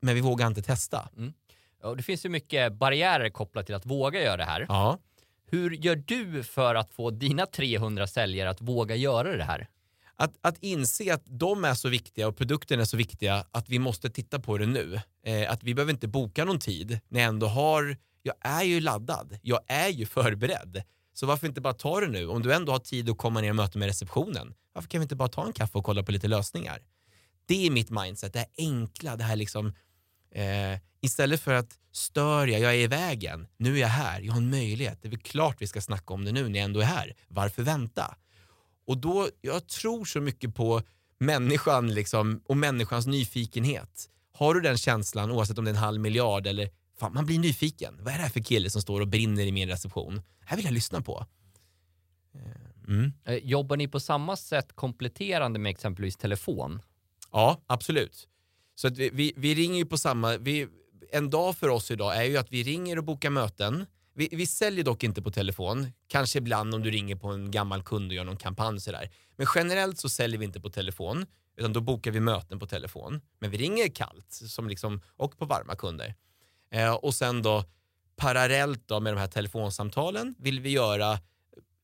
men 0.00 0.14
vi 0.14 0.20
vågar 0.20 0.46
inte 0.46 0.62
testa. 0.62 1.08
Ja, 1.82 1.94
det 1.94 2.02
finns 2.02 2.24
ju 2.24 2.28
mycket 2.28 2.72
barriärer 2.72 3.30
kopplat 3.30 3.66
till 3.66 3.74
att 3.74 3.86
våga 3.86 4.22
göra 4.22 4.36
det 4.36 4.44
här. 4.44 4.66
Ja. 4.68 4.98
Hur 5.50 5.70
gör 5.70 5.96
du 5.96 6.42
för 6.44 6.74
att 6.74 6.90
få 6.90 7.10
dina 7.10 7.46
300 7.46 8.06
säljare 8.06 8.50
att 8.50 8.60
våga 8.60 8.96
göra 8.96 9.36
det 9.36 9.44
här? 9.44 9.68
Att, 10.18 10.38
att 10.40 10.58
inse 10.60 11.14
att 11.14 11.22
de 11.24 11.64
är 11.64 11.74
så 11.74 11.88
viktiga 11.88 12.28
och 12.28 12.36
produkten 12.36 12.80
är 12.80 12.84
så 12.84 12.96
viktiga 12.96 13.44
att 13.50 13.68
vi 13.68 13.78
måste 13.78 14.10
titta 14.10 14.38
på 14.38 14.58
det 14.58 14.66
nu. 14.66 15.00
Eh, 15.24 15.52
att 15.52 15.62
vi 15.62 15.74
behöver 15.74 15.92
inte 15.92 16.08
boka 16.08 16.44
någon 16.44 16.58
tid 16.58 17.00
när 17.08 17.20
jag 17.20 17.28
ändå 17.28 17.46
har, 17.46 17.96
jag 18.22 18.34
är 18.40 18.62
ju 18.62 18.80
laddad, 18.80 19.38
jag 19.42 19.60
är 19.66 19.88
ju 19.88 20.06
förberedd. 20.06 20.82
Så 21.14 21.26
varför 21.26 21.46
inte 21.46 21.60
bara 21.60 21.74
ta 21.74 22.00
det 22.00 22.08
nu? 22.08 22.26
Om 22.26 22.42
du 22.42 22.54
ändå 22.54 22.72
har 22.72 22.78
tid 22.78 23.10
att 23.10 23.18
komma 23.18 23.40
ner 23.40 23.50
och 23.50 23.56
möta 23.56 23.78
med 23.78 23.86
receptionen, 23.86 24.54
varför 24.72 24.88
kan 24.88 25.00
vi 25.00 25.02
inte 25.02 25.16
bara 25.16 25.28
ta 25.28 25.46
en 25.46 25.52
kaffe 25.52 25.78
och 25.78 25.84
kolla 25.84 26.02
på 26.02 26.12
lite 26.12 26.28
lösningar? 26.28 26.78
Det 27.46 27.66
är 27.66 27.70
mitt 27.70 27.90
mindset, 27.90 28.32
det 28.32 28.38
här 28.38 28.48
enkla, 28.58 29.16
det 29.16 29.24
här 29.24 29.36
liksom 29.36 29.66
eh, 30.34 30.80
istället 31.00 31.40
för 31.40 31.52
att 31.54 31.78
stör 31.92 32.46
jag, 32.46 32.60
jag 32.60 32.74
är 32.74 32.78
i 32.78 32.86
vägen, 32.86 33.46
nu 33.56 33.76
är 33.76 33.80
jag 33.80 33.88
här, 33.88 34.20
jag 34.20 34.32
har 34.32 34.38
en 34.38 34.50
möjlighet, 34.50 34.98
det 35.02 35.08
är 35.08 35.10
väl 35.10 35.20
klart 35.20 35.56
vi 35.58 35.66
ska 35.66 35.80
snacka 35.80 36.14
om 36.14 36.24
det 36.24 36.32
nu 36.32 36.48
när 36.48 36.58
jag 36.58 36.64
ändå 36.64 36.80
är 36.80 36.84
här. 36.84 37.14
Varför 37.28 37.62
vänta? 37.62 38.16
Och 38.88 38.98
då, 38.98 39.28
jag 39.40 39.66
tror 39.66 40.04
så 40.04 40.20
mycket 40.20 40.54
på 40.54 40.82
människan 41.18 41.94
liksom, 41.94 42.40
och 42.44 42.56
människans 42.56 43.06
nyfikenhet. 43.06 44.08
Har 44.32 44.54
du 44.54 44.60
den 44.60 44.78
känslan, 44.78 45.30
oavsett 45.30 45.58
om 45.58 45.64
det 45.64 45.70
är 45.70 45.74
en 45.74 45.78
halv 45.78 46.00
miljard 46.00 46.46
eller 46.46 46.70
fan, 47.00 47.14
man 47.14 47.26
blir 47.26 47.38
nyfiken. 47.38 47.94
Vad 48.00 48.12
är 48.12 48.16
det 48.16 48.22
här 48.22 48.30
för 48.30 48.40
kille 48.40 48.70
som 48.70 48.82
står 48.82 49.00
och 49.00 49.08
brinner 49.08 49.46
i 49.46 49.52
min 49.52 49.68
reception? 49.68 50.22
här 50.44 50.56
vill 50.56 50.64
jag 50.64 50.74
lyssna 50.74 51.00
på. 51.00 51.26
Mm. 52.88 53.12
Eh, 53.24 53.34
Jobbar 53.34 53.76
ni 53.76 53.88
på 53.88 54.00
samma 54.00 54.36
sätt 54.36 54.72
kompletterande 54.74 55.58
med 55.58 55.70
exempelvis 55.70 56.16
telefon? 56.16 56.82
Ja, 57.32 57.60
absolut. 57.66 58.28
Så 58.74 58.88
vi, 58.88 59.32
vi 59.36 59.54
ringer 59.54 59.76
ju 59.78 59.86
på 59.86 59.98
samma... 59.98 60.36
Vi, 60.36 60.68
en 61.10 61.30
dag 61.30 61.56
för 61.56 61.68
oss 61.68 61.90
idag 61.90 62.16
är 62.16 62.22
ju 62.22 62.36
att 62.36 62.52
vi 62.52 62.62
ringer 62.62 62.98
och 62.98 63.04
bokar 63.04 63.30
möten. 63.30 63.86
Vi, 64.18 64.28
vi 64.32 64.46
säljer 64.46 64.84
dock 64.84 65.04
inte 65.04 65.22
på 65.22 65.30
telefon. 65.30 65.92
Kanske 66.08 66.38
ibland 66.38 66.74
om 66.74 66.82
du 66.82 66.90
ringer 66.90 67.16
på 67.16 67.28
en 67.28 67.50
gammal 67.50 67.82
kund 67.82 68.10
och 68.10 68.14
gör 68.14 68.24
någon 68.24 68.36
kampanj 68.36 68.80
sådär. 68.80 69.10
Men 69.36 69.46
generellt 69.54 69.98
så 69.98 70.08
säljer 70.08 70.38
vi 70.38 70.44
inte 70.44 70.60
på 70.60 70.70
telefon, 70.70 71.26
utan 71.56 71.72
då 71.72 71.80
bokar 71.80 72.10
vi 72.10 72.20
möten 72.20 72.58
på 72.58 72.66
telefon. 72.66 73.20
Men 73.38 73.50
vi 73.50 73.58
ringer 73.58 73.88
kallt 73.88 74.32
som 74.32 74.68
liksom, 74.68 75.00
och 75.16 75.38
på 75.38 75.44
varma 75.44 75.76
kunder. 75.76 76.14
Eh, 76.70 76.94
och 76.94 77.14
sen 77.14 77.42
då 77.42 77.64
parallellt 78.16 78.88
då 78.88 79.00
med 79.00 79.12
de 79.12 79.20
här 79.20 79.26
telefonsamtalen 79.26 80.34
vill 80.38 80.60
vi 80.60 80.70
göra 80.70 81.18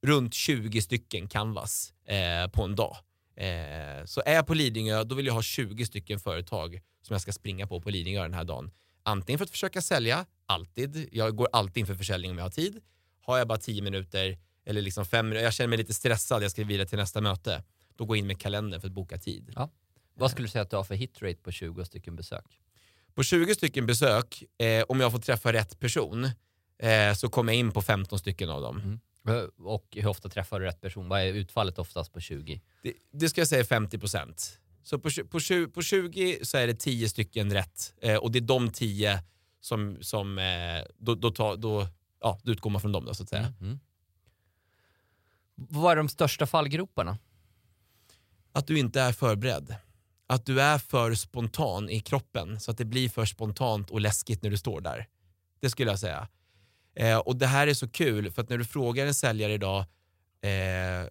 runt 0.07 0.35
20 0.35 0.83
stycken 0.83 1.29
canvas 1.29 1.93
eh, 2.07 2.50
på 2.50 2.62
en 2.62 2.76
dag. 2.76 2.97
Eh, 3.37 4.05
så 4.05 4.23
är 4.26 4.35
jag 4.35 4.47
på 4.47 4.55
Lidingö, 4.55 5.05
då 5.05 5.14
vill 5.14 5.26
jag 5.26 5.35
ha 5.35 5.43
20 5.43 5.87
stycken 5.87 6.21
företag 6.21 6.81
som 7.03 7.14
jag 7.14 7.21
ska 7.21 7.33
springa 7.33 7.67
på 7.67 7.81
på 7.81 7.91
Lidingö 7.91 8.23
den 8.23 8.35
här 8.35 8.45
dagen. 8.45 8.71
Antingen 9.04 9.38
för 9.38 9.44
att 9.44 9.50
försöka 9.50 9.82
sälja, 9.82 10.26
alltid. 10.46 11.08
Jag 11.12 11.37
går 11.37 11.49
alltid 11.52 11.80
in 11.80 11.87
för 11.87 11.94
försäljning 11.94 12.30
om 12.30 12.38
jag 12.38 12.44
har 12.44 12.50
tid. 12.50 12.80
Har 13.20 13.38
jag 13.38 13.49
bara 13.49 13.58
10 13.58 13.82
minuter 13.82 14.38
eller 14.66 14.82
liksom 14.82 15.04
fem 15.06 15.32
jag 15.32 15.52
känner 15.54 15.68
mig 15.68 15.78
lite 15.78 15.94
stressad, 15.94 16.42
jag 16.42 16.50
ska 16.50 16.64
vidare 16.64 16.88
till 16.88 16.99
nästa 16.99 17.20
möte. 17.20 17.62
Då 17.96 18.04
går 18.04 18.16
jag 18.16 18.18
in 18.20 18.26
med 18.26 18.40
kalendern 18.40 18.80
för 18.80 18.88
att 18.88 18.94
boka 18.94 19.18
tid. 19.18 19.52
Ja. 19.56 19.70
Vad 20.14 20.30
skulle 20.30 20.46
du 20.46 20.50
säga 20.50 20.62
att 20.62 20.70
du 20.70 20.76
har 20.76 20.84
för 20.84 20.94
hitrate 20.94 21.37
på 21.37 21.50
20 21.50 21.84
stycken 21.84 22.16
besök? 22.16 22.61
På 23.14 23.23
20 23.23 23.54
stycken 23.54 23.87
besök, 23.87 24.44
eh, 24.58 24.84
om 24.88 25.00
jag 25.00 25.12
får 25.12 25.18
träffa 25.18 25.52
rätt 25.52 25.78
person, 25.78 26.25
eh, 26.78 27.14
så 27.16 27.28
kommer 27.28 27.52
jag 27.52 27.58
in 27.61 27.73
på 27.73 27.82
15 27.82 28.18
stycken 28.18 28.50
av 28.50 28.62
dem. 28.62 29.00
Eh, 29.28 29.64
Och 29.64 29.87
hur 29.90 30.06
ofta 30.06 30.28
träffar 30.28 30.61
du 30.61 30.66
rätt 30.66 30.80
person? 30.80 31.08
Vad 31.08 31.20
är 31.20 31.26
utfallet 31.32 31.78
oftast 31.78 32.12
på 32.12 32.20
20? 32.20 32.61
Det, 32.82 32.92
det 33.12 33.28
ska 33.28 33.40
jag 33.40 33.49
säga 33.49 33.61
är 33.61 33.64
50 33.64 33.99
procent. 33.99 34.58
Så 34.85 34.99
på, 34.99 35.11
på, 35.31 35.41
på 35.75 35.83
20 35.83 36.38
så 36.43 36.57
är 36.57 36.67
det 36.67 36.75
10 36.75 37.09
stycken 37.09 37.53
rätt 37.53 37.95
eh, 38.00 38.17
och 38.17 38.33
det 38.33 38.38
är 38.38 38.41
de 38.41 38.71
10 38.71 39.23
som, 39.61 39.97
som 40.00 40.38
eh, 40.38 40.85
då, 40.99 41.14
då, 41.14 41.31
tar, 41.31 41.57
då, 41.57 41.88
ja, 42.21 42.41
då 42.43 42.53
utgår 42.53 42.71
man 42.71 42.81
från 42.81 42.93
dem 42.93 43.05
då 43.05 43.14
så 43.14 43.23
att 43.23 43.29
säga. 43.29 43.55
Mm. 43.61 43.81
Vad 45.55 45.93
är 45.93 45.97
de 45.97 46.09
största 46.09 46.47
fallgroparna? 46.47 47.19
Att 48.53 48.67
du 48.67 48.79
inte 48.79 49.00
är 49.00 49.12
förberedd. 49.12 49.75
Att 50.26 50.47
du 50.47 50.61
är 50.61 50.79
för 50.79 51.14
spontan 51.14 51.91
i 51.91 52.00
kroppen 52.00 52.61
så 52.61 52.71
att 52.71 52.79
det 52.79 52.85
blir 52.85 53.09
för 53.09 53.25
spontant 53.25 53.91
och 53.91 54.00
läskigt 54.00 54.43
när 54.43 54.50
du 54.50 54.57
står 54.57 54.81
där. 54.81 55.09
Det 55.61 55.71
skulle 55.71 55.91
jag 55.91 55.99
säga. 55.99 56.29
Eh, 56.97 57.19
och 57.19 57.37
det 57.37 57.47
här 57.47 57.67
är 57.67 57.75
så 57.75 57.88
kul 57.88 58.31
för 58.31 58.43
att 58.43 58.49
när 58.49 58.59
du 58.59 58.64
frågar 58.64 59.07
en 59.07 59.14
säljare 59.14 59.53
idag, 59.53 59.81
eh, 60.41 61.09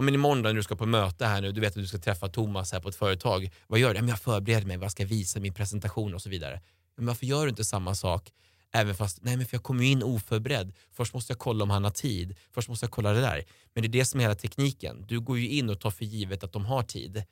ja, 0.00 0.04
men 0.04 0.14
imorgon 0.14 0.42
då 0.42 0.48
när 0.48 0.54
du 0.54 0.62
ska 0.62 0.76
på 0.76 0.86
möte 0.86 1.26
här 1.26 1.40
nu, 1.40 1.52
du 1.52 1.60
vet 1.60 1.68
att 1.68 1.82
du 1.82 1.86
ska 1.86 1.98
träffa 1.98 2.28
Thomas 2.28 2.72
här 2.72 2.80
på 2.80 2.88
ett 2.88 2.94
företag. 2.94 3.50
Vad 3.66 3.80
gör 3.80 3.90
du? 3.90 3.96
Ja, 3.96 4.02
men 4.02 4.08
jag 4.08 4.20
förbereder 4.20 4.66
mig, 4.66 4.76
vad 4.76 4.90
ska 4.90 5.02
jag 5.02 5.08
visa, 5.08 5.40
min 5.40 5.54
presentation 5.54 6.14
och 6.14 6.22
så 6.22 6.28
vidare. 6.28 6.60
Men 6.96 7.06
varför 7.06 7.26
gör 7.26 7.42
du 7.42 7.50
inte 7.50 7.64
samma 7.64 7.94
sak? 7.94 8.32
Även 8.72 8.94
fast, 8.94 9.18
nej 9.22 9.36
men 9.36 9.46
för 9.46 9.54
jag 9.54 9.62
kommer 9.62 9.84
ju 9.84 9.90
in 9.90 10.02
oförberedd. 10.02 10.72
Först 10.92 11.14
måste 11.14 11.32
jag 11.32 11.38
kolla 11.38 11.64
om 11.64 11.70
han 11.70 11.84
har 11.84 11.90
tid. 11.90 12.36
Först 12.50 12.68
måste 12.68 12.84
jag 12.84 12.90
kolla 12.90 13.12
det 13.12 13.20
där. 13.20 13.44
Men 13.74 13.82
det 13.82 13.86
är 13.88 13.90
det 13.90 14.04
som 14.04 14.20
är 14.20 14.24
hela 14.24 14.34
tekniken. 14.34 15.04
Du 15.08 15.20
går 15.20 15.38
ju 15.38 15.48
in 15.48 15.70
och 15.70 15.80
tar 15.80 15.90
för 15.90 16.04
givet 16.04 16.44
att 16.44 16.52
de 16.52 16.64
har 16.64 16.82
tid. 16.82 17.24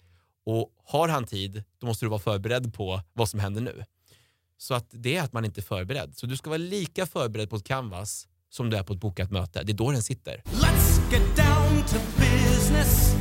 Och 0.45 0.71
har 0.85 1.09
han 1.09 1.27
tid, 1.27 1.65
då 1.79 1.87
måste 1.87 2.05
du 2.05 2.09
vara 2.11 2.21
förberedd 2.21 2.75
på 2.75 3.03
vad 3.13 3.29
som 3.29 3.41
händer 3.41 3.61
nu. 3.61 3.85
Så 4.59 4.75
att 4.75 4.87
det 4.91 5.17
är 5.17 5.23
att 5.23 5.33
man 5.33 5.45
inte 5.45 5.61
är 5.61 5.63
förberedd. 5.63 6.17
Så 6.17 6.27
du 6.27 6.37
ska 6.37 6.51
vara 6.51 6.59
lika 6.59 7.07
förberedd 7.07 7.51
på 7.51 7.57
ett 7.57 7.65
canvas 7.65 8.29
som 8.51 8.71
du 8.71 8.77
är 8.77 8.83
på 8.83 8.93
ett 8.93 9.01
bokat 9.01 9.31
möte. 9.31 9.63
Det 9.63 9.73
är 9.73 9.77
då 9.77 9.91
den 9.91 10.03
sitter. 10.03 10.43
Let's 10.45 11.13
get 11.13 11.37
down 11.37 11.83
to 11.83 11.97
business. 12.17 13.15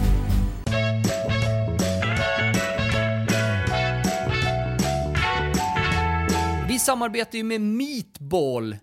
Vi 6.67 6.79
samarbetar 6.79 7.37
ju 7.37 7.43
med 7.43 7.61
Meatball, 7.61 8.75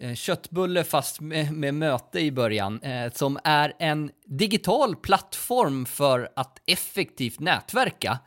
eh, 0.00 0.14
köttbulle 0.14 0.84
fast 0.84 1.20
med, 1.20 1.52
med 1.52 1.74
möte 1.74 2.20
i 2.20 2.32
början, 2.32 2.82
eh, 2.82 3.12
som 3.12 3.38
är 3.44 3.72
en 3.78 4.10
digital 4.24 4.96
plattform 4.96 5.86
för 5.86 6.28
att 6.36 6.58
effektivt 6.66 7.40
nätverka. 7.40 8.18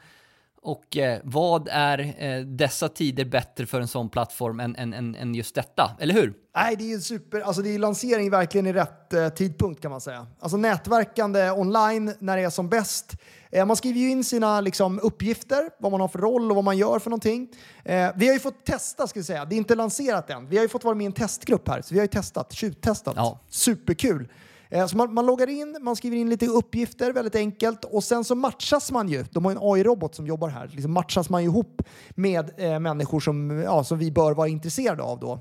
Och 0.61 0.97
eh, 0.97 1.19
vad 1.23 1.67
är 1.71 2.15
eh, 2.17 2.45
dessa 2.45 2.89
tider 2.89 3.25
bättre 3.25 3.65
för 3.65 3.81
en 3.81 3.87
sån 3.87 4.09
plattform 4.09 4.59
än, 4.59 4.75
än, 4.75 4.93
än, 4.93 5.15
än 5.15 5.35
just 5.35 5.55
detta, 5.55 5.91
eller 5.99 6.13
hur? 6.13 6.33
Nej, 6.55 6.75
det 6.75 6.83
är 6.83 6.87
ju 6.87 7.01
super. 7.01 7.41
Alltså 7.41 7.61
det 7.61 7.75
är 7.75 7.79
lansering 7.79 8.29
verkligen 8.29 8.67
i 8.67 8.73
rätt 8.73 9.13
eh, 9.13 9.29
tidpunkt 9.29 9.81
kan 9.81 9.91
man 9.91 10.01
säga. 10.01 10.27
Alltså 10.39 10.57
nätverkande 10.57 11.51
online 11.51 12.13
när 12.19 12.37
det 12.37 12.43
är 12.43 12.49
som 12.49 12.69
bäst. 12.69 13.15
Eh, 13.51 13.65
man 13.65 13.75
skriver 13.75 13.99
ju 13.99 14.09
in 14.09 14.23
sina 14.23 14.61
liksom, 14.61 14.99
uppgifter, 15.03 15.69
vad 15.79 15.91
man 15.91 16.01
har 16.01 16.07
för 16.07 16.19
roll 16.19 16.49
och 16.49 16.55
vad 16.55 16.65
man 16.65 16.77
gör 16.77 16.99
för 16.99 17.09
någonting. 17.09 17.47
Eh, 17.83 18.09
vi 18.15 18.27
har 18.27 18.33
ju 18.33 18.39
fått 18.39 18.65
testa, 18.65 19.07
ska 19.07 19.19
vi 19.19 19.23
säga. 19.23 19.45
Det 19.45 19.55
är 19.55 19.57
inte 19.57 19.75
lanserat 19.75 20.29
än. 20.29 20.49
Vi 20.49 20.57
har 20.57 20.63
ju 20.63 20.69
fått 20.69 20.83
vara 20.83 20.95
med 20.95 21.03
i 21.03 21.05
en 21.05 21.13
testgrupp 21.13 21.67
här, 21.67 21.81
så 21.81 21.93
vi 21.93 21.99
har 21.99 22.03
ju 22.03 22.07
testat, 22.07 22.53
tjuvtestat. 22.53 23.13
Ja. 23.17 23.39
Superkul. 23.49 24.27
Eh, 24.71 24.85
så 24.87 24.97
man, 24.97 25.13
man 25.13 25.25
loggar 25.25 25.49
in, 25.49 25.77
man 25.81 25.95
skriver 25.95 26.17
in 26.17 26.29
lite 26.29 26.47
uppgifter, 26.47 27.13
väldigt 27.13 27.35
enkelt. 27.35 27.85
Och 27.85 28.03
sen 28.03 28.23
så 28.23 28.35
matchas 28.35 28.91
man 28.91 29.09
ju, 29.09 29.23
de 29.31 29.45
har 29.45 29.51
ju 29.51 29.55
en 29.57 29.63
AI-robot 29.63 30.15
som 30.15 30.27
jobbar 30.27 30.49
här, 30.49 30.67
liksom 30.73 30.93
matchas 30.93 31.29
man 31.29 31.41
ihop 31.43 31.81
med 32.09 32.51
eh, 32.59 32.79
människor 32.79 33.19
som, 33.19 33.49
ja, 33.65 33.83
som 33.83 33.97
vi 33.97 34.11
bör 34.11 34.31
vara 34.33 34.47
intresserade 34.47 35.03
av 35.03 35.19
då. 35.19 35.39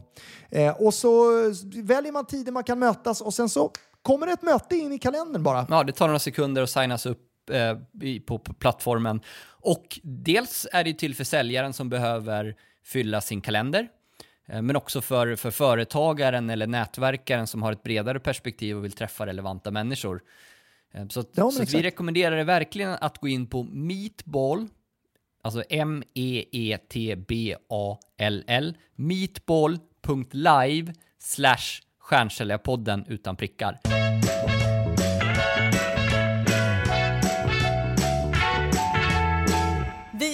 Eh, 0.50 0.82
och 0.82 0.94
så 0.94 1.24
väljer 1.82 2.12
man 2.12 2.26
tider 2.26 2.52
man 2.52 2.64
kan 2.64 2.78
mötas 2.78 3.20
och 3.20 3.34
sen 3.34 3.48
så 3.48 3.70
kommer 4.02 4.26
det 4.26 4.32
ett 4.32 4.42
möte 4.42 4.76
in 4.76 4.92
i 4.92 4.98
kalendern 4.98 5.42
bara. 5.42 5.66
Ja, 5.70 5.84
det 5.84 5.92
tar 5.92 6.06
några 6.06 6.18
sekunder 6.18 6.62
att 6.62 6.70
signas 6.70 7.06
upp 7.06 7.50
eh, 7.50 8.06
i- 8.08 8.20
på, 8.20 8.38
på 8.38 8.52
plattformen. 8.54 9.20
Och 9.60 10.00
dels 10.02 10.66
är 10.72 10.84
det 10.84 10.94
till 10.94 11.14
för 11.14 11.24
säljaren 11.24 11.72
som 11.72 11.88
behöver 11.88 12.54
fylla 12.84 13.20
sin 13.20 13.40
kalender, 13.40 13.88
men 14.48 14.76
också 14.76 15.00
för, 15.00 15.36
för 15.36 15.50
företagaren 15.50 16.50
eller 16.50 16.66
nätverkaren 16.66 17.46
som 17.46 17.62
har 17.62 17.72
ett 17.72 17.82
bredare 17.82 18.20
perspektiv 18.20 18.76
och 18.76 18.84
vill 18.84 18.92
träffa 18.92 19.26
relevanta 19.26 19.70
människor. 19.70 20.20
Eh, 20.94 21.08
Så, 21.08 21.20
att, 21.20 21.28
Ja, 21.32 21.50
så 21.50 21.64
vi 21.76 21.82
rekommenderar 21.82 22.36
er 22.36 22.44
verkligen 22.44 22.96
att 23.00 23.18
gå 23.18 23.28
in 23.28 23.46
på 23.46 23.62
Meatball, 23.62 24.68
alltså 25.42 25.60
E 25.68 25.78
M-E-E-T-B-A-L-L, 27.38 28.76
meatball.live 28.96 30.92
slash 31.18 31.80
stjärnsäljarpodden 31.98 33.04
utan 33.08 33.36
prickar. 33.36 33.78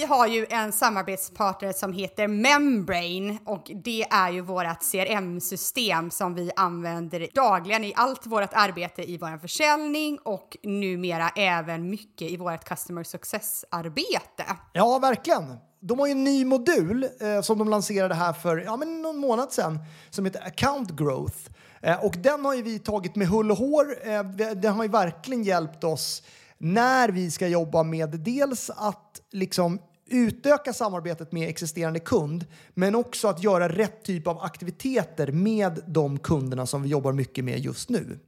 Vi 0.05 0.09
har 0.09 0.27
ju 0.27 0.45
en 0.49 0.71
samarbetspartner 0.71 1.71
som 1.71 1.93
heter 1.93 2.27
Membrane 2.27 3.37
och 3.45 3.71
det 3.83 4.03
är 4.03 4.31
ju 4.31 4.41
vårt 4.41 4.91
CRM-system 4.91 6.11
som 6.11 6.33
vi 6.33 6.51
använder 6.55 7.27
dagligen 7.33 7.83
i 7.83 7.93
allt 7.95 8.25
vårt 8.25 8.53
arbete 8.53 9.11
i 9.11 9.17
vår 9.17 9.37
försäljning 9.37 10.19
och 10.23 10.57
numera 10.63 11.29
även 11.29 11.89
mycket 11.89 12.31
i 12.31 12.37
vårt 12.37 12.63
customer 12.63 13.03
success-arbete. 13.03 14.45
Ja, 14.73 14.99
verkligen. 14.99 15.57
De 15.79 15.99
har 15.99 16.07
ju 16.07 16.11
en 16.11 16.23
ny 16.23 16.45
modul 16.45 17.07
eh, 17.21 17.41
som 17.41 17.57
de 17.57 17.69
lanserade 17.69 18.15
här 18.15 18.33
för 18.33 18.57
ja, 18.57 18.77
men 18.77 19.01
någon 19.01 19.17
månad 19.17 19.51
sedan 19.51 19.79
som 20.09 20.25
heter 20.25 20.47
Account 20.47 20.91
Growth. 20.91 21.37
Eh, 21.81 22.05
och 22.05 22.15
den 22.17 22.45
har 22.45 22.53
ju 22.53 22.61
vi 22.61 22.79
tagit 22.79 23.15
med 23.15 23.27
hull 23.27 23.51
och 23.51 23.57
hår. 23.57 23.85
Eh, 24.09 24.23
den 24.55 24.73
har 24.73 24.83
ju 24.83 24.89
verkligen 24.89 25.43
hjälpt 25.43 25.83
oss 25.83 26.23
när 26.57 27.09
vi 27.09 27.31
ska 27.31 27.47
jobba 27.47 27.83
med 27.83 28.09
dels 28.09 28.69
att 28.69 29.21
liksom 29.31 29.79
utöka 30.09 30.73
samarbetet 30.73 31.31
med 31.31 31.49
existerande 31.49 31.99
kund, 31.99 32.45
men 32.73 32.95
också 32.95 33.27
att 33.27 33.43
göra 33.43 33.69
rätt 33.69 34.03
typ 34.03 34.27
av 34.27 34.41
aktiviteter 34.41 35.31
med 35.31 35.83
de 35.87 36.19
kunderna 36.19 36.65
som 36.65 36.83
vi 36.83 36.89
jobbar 36.89 37.13
mycket 37.13 37.45
med 37.45 37.59
just 37.59 37.89
nu. 37.89 38.19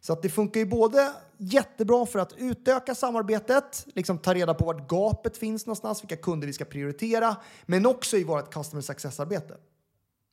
Så 0.00 0.12
att 0.12 0.22
det 0.22 0.28
funkar 0.28 0.60
ju 0.60 0.66
både 0.66 1.12
jättebra 1.38 2.06
för 2.06 2.18
att 2.18 2.34
utöka 2.36 2.94
samarbetet, 2.94 3.86
liksom 3.94 4.18
ta 4.18 4.34
reda 4.34 4.54
på 4.54 4.64
vart 4.64 4.88
gapet 4.88 5.36
finns 5.36 5.66
någonstans, 5.66 6.02
vilka 6.02 6.16
kunder 6.16 6.46
vi 6.46 6.52
ska 6.52 6.64
prioritera, 6.64 7.36
men 7.66 7.86
också 7.86 8.16
i 8.16 8.24
vårt 8.24 8.54
customer 8.54 8.82
success-arbete. 8.82 9.54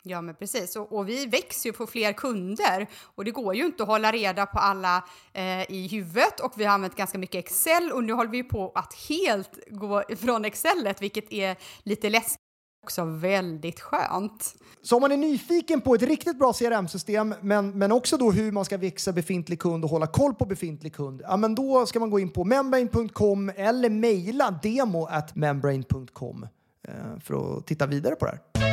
Ja, 0.10 0.22
men 0.22 0.36
precis. 0.36 0.76
Och, 0.76 0.94
och, 0.94 1.10
vi 1.10 1.26
växer 1.26 1.70
ju 1.70 1.74
på 1.74 1.88
fler 1.88 2.14
kunder 2.14 2.88
och 3.16 3.26
det 3.26 3.32
går 3.32 3.56
ju 3.56 3.66
inte 3.66 3.84
att 3.84 3.90
hålla 3.90 4.12
reda 4.12 4.46
på 4.46 4.60
alla 4.60 5.04
eh, 5.34 5.72
i 5.72 5.88
huvudet 5.92 6.40
och 6.40 6.54
vi 6.56 6.66
har 6.66 6.74
använt 6.74 6.96
ganska 6.96 7.18
mycket 7.18 7.46
Excel 7.46 7.92
och 7.92 8.04
nu 8.04 8.14
håller 8.14 8.32
vi 8.32 8.44
på 8.44 8.72
att 8.76 8.94
helt 9.10 9.52
gå 9.70 10.04
från 10.20 10.46
Excelet, 10.46 11.02
vilket 11.02 11.34
är 11.34 11.56
lite 11.84 12.10
läskigt 12.10 12.42
också 12.88 13.06
väldigt 13.06 13.80
skönt. 13.80 14.56
Så 14.82 14.96
om 14.96 15.02
man 15.02 15.12
är 15.12 15.18
nyfiken 15.18 15.82
på 15.82 15.96
ett 15.96 16.02
riktigt 16.02 16.40
bra 16.40 16.54
CRM-system, 16.54 17.36
men, 17.42 17.78
men 17.78 17.92
också 17.92 18.18
då 18.18 18.32
hur 18.32 18.52
man 18.52 18.66
ska 18.66 18.78
växa 18.78 19.12
befintlig 19.12 19.60
kund 19.60 19.84
och 19.84 19.90
hålla 19.90 20.08
koll 20.08 20.34
på 20.34 20.46
befintlig 20.46 20.96
kund, 20.96 21.22
ja, 21.24 21.38
men 21.38 21.56
då 21.56 21.86
ska 21.86 22.00
man 22.00 22.10
gå 22.10 22.20
in 22.20 22.30
på 22.30 22.44
membrane.com 22.44 23.52
eller 23.56 23.90
mejla 23.90 24.60
demo 24.64 25.06
at 25.06 25.36
membrane.com 25.36 26.48
eh, 26.88 27.20
för 27.20 27.58
att 27.58 27.68
titta 27.68 27.86
vidare 27.86 28.16
på 28.16 28.26
det 28.26 28.32
här. 28.32 28.67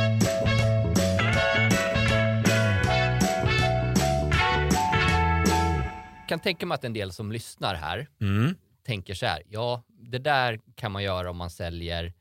Kan 6.35 6.43
tänka 6.43 6.65
mig 6.65 6.75
att 6.75 6.83
en 6.83 6.93
del 6.93 7.11
som 7.11 7.31
lyssnar 7.31 7.75
här 7.75 8.07
Mm. 8.21 8.55
tänker 8.85 9.13
så 9.13 9.25
här, 9.25 9.41
ja, 9.49 9.83
det 9.87 10.17
där 10.19 10.59
kan 10.75 10.91
man 10.91 11.03
göra 11.03 11.29
om 11.29 11.37
man 11.37 11.49
säljer 11.49 12.13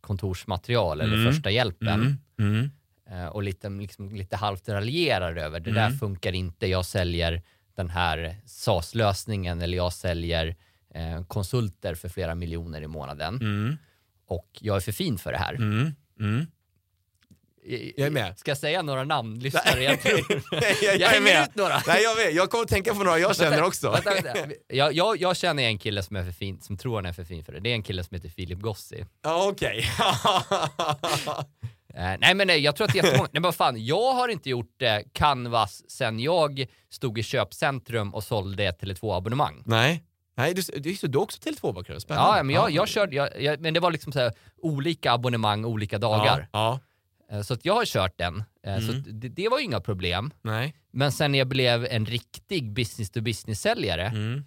kontorsmaterial 0.00 1.00
eller 1.00 1.14
Mm. 1.16 1.32
första 1.32 1.50
hjälpen. 1.50 1.88
Mm. 1.88 2.18
Mm. 2.38 2.70
Eh, 3.10 3.26
och 3.26 3.42
lite, 3.42 3.68
liksom, 3.68 4.14
lite 4.14 4.36
halvt 4.36 4.68
raljerar 4.68 5.36
över, 5.36 5.60
det 5.60 5.72
där 5.72 5.86
Mm. 5.86 5.98
funkar 5.98 6.32
inte, 6.32 6.66
jag 6.66 6.84
säljer 6.86 7.42
den 7.76 7.90
här 7.90 8.36
SAS-lösningen 8.46 9.60
eller 9.62 9.76
jag 9.76 9.92
säljer 9.92 10.56
eh, 10.94 11.24
konsulter 11.24 11.94
för 11.94 12.08
flera 12.08 12.34
miljoner 12.34 12.82
i 12.82 12.86
månaden 12.86 13.34
Mm. 13.40 13.76
och 14.26 14.48
jag 14.60 14.76
är 14.76 14.80
för 14.80 14.92
fin 14.92 15.18
för 15.18 15.32
det 15.32 15.38
här. 15.38 15.54
Jag 17.66 18.06
är 18.06 18.10
med. 18.10 18.38
Ska 18.38 18.50
jag 18.50 18.58
säga 18.58 18.82
några 18.82 19.04
namn, 19.04 19.38
lyssnare? 19.38 19.82
Jag, 19.82 19.98
jag, 20.04 20.20
jag, 20.82 20.96
jag 21.00 21.16
är 21.16 21.20
med. 21.20 21.48
ut 21.48 21.54
några. 21.54 21.82
Nej, 21.86 22.02
jag, 22.02 22.16
vet. 22.16 22.34
jag 22.34 22.50
kommer 22.50 22.64
att 22.64 22.70
tänka 22.70 22.94
på 22.94 23.04
några 23.04 23.18
jag 23.18 23.36
känner 23.36 23.62
också. 23.62 23.90
Vänta, 23.90 24.10
vänta. 24.14 24.54
Jag, 24.68 24.92
jag, 24.92 25.20
jag 25.20 25.36
känner 25.36 25.62
en 25.62 25.78
kille 25.78 26.02
som 26.02 26.16
är 26.16 26.24
för 26.24 26.32
fin, 26.32 26.60
som 26.60 26.76
tror 26.76 26.94
han 26.96 27.06
är 27.06 27.12
för 27.12 27.24
fin 27.24 27.44
för 27.44 27.52
det. 27.52 27.60
Det 27.60 27.70
är 27.70 27.74
en 27.74 27.82
kille 27.82 28.04
som 28.04 28.14
heter 28.14 28.28
Filip 28.28 28.58
Gossi. 28.58 29.06
Ja, 29.22 29.48
okej. 29.48 29.84
Eh, 31.96 32.14
nej 32.20 32.34
men 32.34 32.46
nej, 32.46 32.60
jag 32.60 32.76
tror 32.76 32.86
att 32.86 32.92
det 32.92 32.98
är 32.98 33.04
jättemånga. 33.04 33.28
nej 33.32 33.40
men 33.42 33.52
fan, 33.52 33.84
jag 33.84 34.12
har 34.12 34.28
inte 34.28 34.50
gjort 34.50 34.82
eh, 34.82 34.96
Canvas 35.12 35.90
sen 35.90 36.20
jag 36.20 36.66
stod 36.90 37.18
i 37.18 37.22
köpcentrum 37.22 38.14
och 38.14 38.24
sålde 38.24 38.64
ett 38.64 38.82
Tele2-abonnemang. 38.82 39.62
Nej. 39.66 40.04
Nej, 40.36 40.54
du, 40.54 40.62
du, 40.62 40.96
du 41.02 41.18
har 41.18 41.22
också 41.22 41.40
Tele2-bakgrund. 41.40 42.02
Spännande. 42.02 42.38
Ja, 42.38 42.42
men 42.42 42.54
jag, 42.54 42.70
jag 42.70 42.88
körde, 42.88 43.56
men 43.60 43.74
det 43.74 43.80
var 43.80 43.90
liksom 43.90 44.12
så 44.12 44.20
här, 44.20 44.32
olika 44.62 45.12
abonnemang 45.12 45.64
olika 45.64 45.98
dagar. 45.98 46.48
Ja, 46.52 46.70
Eh, 46.72 46.78
Så 47.44 47.54
att 47.54 47.64
jag 47.64 47.74
har 47.74 47.84
kört 47.84 48.18
den. 48.18 48.42
Eh, 48.66 48.78
Så 48.78 48.84
Mm. 48.92 48.98
att 49.00 49.20
det, 49.20 49.28
det 49.28 49.48
var 49.48 49.58
ju 49.58 49.64
inga 49.64 49.80
problem. 49.80 50.30
nej. 50.42 50.74
Men 50.90 51.12
sen 51.12 51.32
när 51.32 51.38
jag 51.38 51.48
blev 51.48 51.84
en 51.90 52.06
riktig 52.06 52.72
business-to-business-säljare, 52.72 54.06
Mm. 54.06 54.44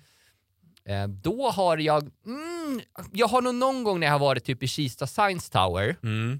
eh, 0.86 1.08
då 1.08 1.50
har 1.50 1.78
jag, 1.78 2.02
mm, 2.26 2.82
jag 3.14 3.28
har 3.28 3.42
nog 3.42 3.56
någon 3.56 3.84
gång 3.84 4.00
när 4.00 4.08
jag 4.08 4.12
har 4.14 4.20
varit 4.20 4.44
typ 4.46 4.64
i 4.64 4.68
Kista 4.68 5.08
Science 5.08 5.52
Tower, 5.52 5.96
Mm. 6.04 6.40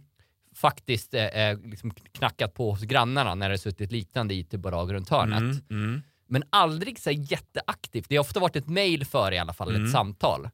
faktiskt 0.56 1.14
eh, 1.14 1.26
eh, 1.26 1.60
liksom 1.64 1.92
knackat 1.92 2.54
på 2.54 2.72
hos 2.72 2.82
grannarna 2.82 3.36
när 3.36 3.50
det 3.50 3.58
suttit 3.58 3.92
liknande 3.92 4.34
IT-bolag 4.34 4.94
runt 4.94 5.10
hörnet. 5.10 5.40
Mm. 5.40 5.62
Mm. 5.70 6.02
Men 6.30 6.44
aldrig 6.50 7.00
så 7.00 7.12
jätteaktivt. 7.12 8.10
Det 8.10 8.16
har 8.16 8.22
ofta 8.22 8.40
varit 8.40 8.56
ett 8.56 8.68
mail 8.68 9.06
för 9.06 9.32
i 9.32 9.38
alla 9.38 9.54
fall, 9.54 9.86
ett 9.86 9.92
samtal. 9.92 10.50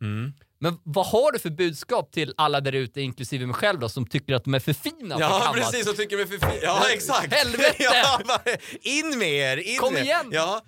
Men 0.64 0.80
vad 0.84 1.06
har 1.06 1.32
du 1.32 1.40
för 1.40 1.50
budskap 1.50 2.12
till 2.12 2.34
alla 2.38 2.62
där 2.62 2.72
ute, 2.72 3.02
inklusive 3.02 3.46
mig 3.46 3.56
själv 3.56 3.80
då, 3.80 3.90
som 3.90 4.06
tycker 4.08 4.34
att 4.34 4.44
de 4.44 4.54
är 4.54 4.60
för 4.60 4.74
fina 4.74 5.16
Ja, 5.20 5.30
Canvas? 5.46 5.72
precis. 5.72 5.88
Och 5.88 5.96
tycker 5.98 6.18
mig 6.18 6.28
för 6.28 6.38
fin. 6.38 6.60
Ja, 6.62 6.86
exakt. 6.94 7.34
helvete! 7.34 7.76
Ja, 7.80 8.22
in 8.82 9.18
med 9.20 9.30
er! 9.34 9.58
In 9.58 9.78
Kom 9.80 9.94
med. 9.94 10.04
igen! 10.04 10.30
Ja. 10.32 10.62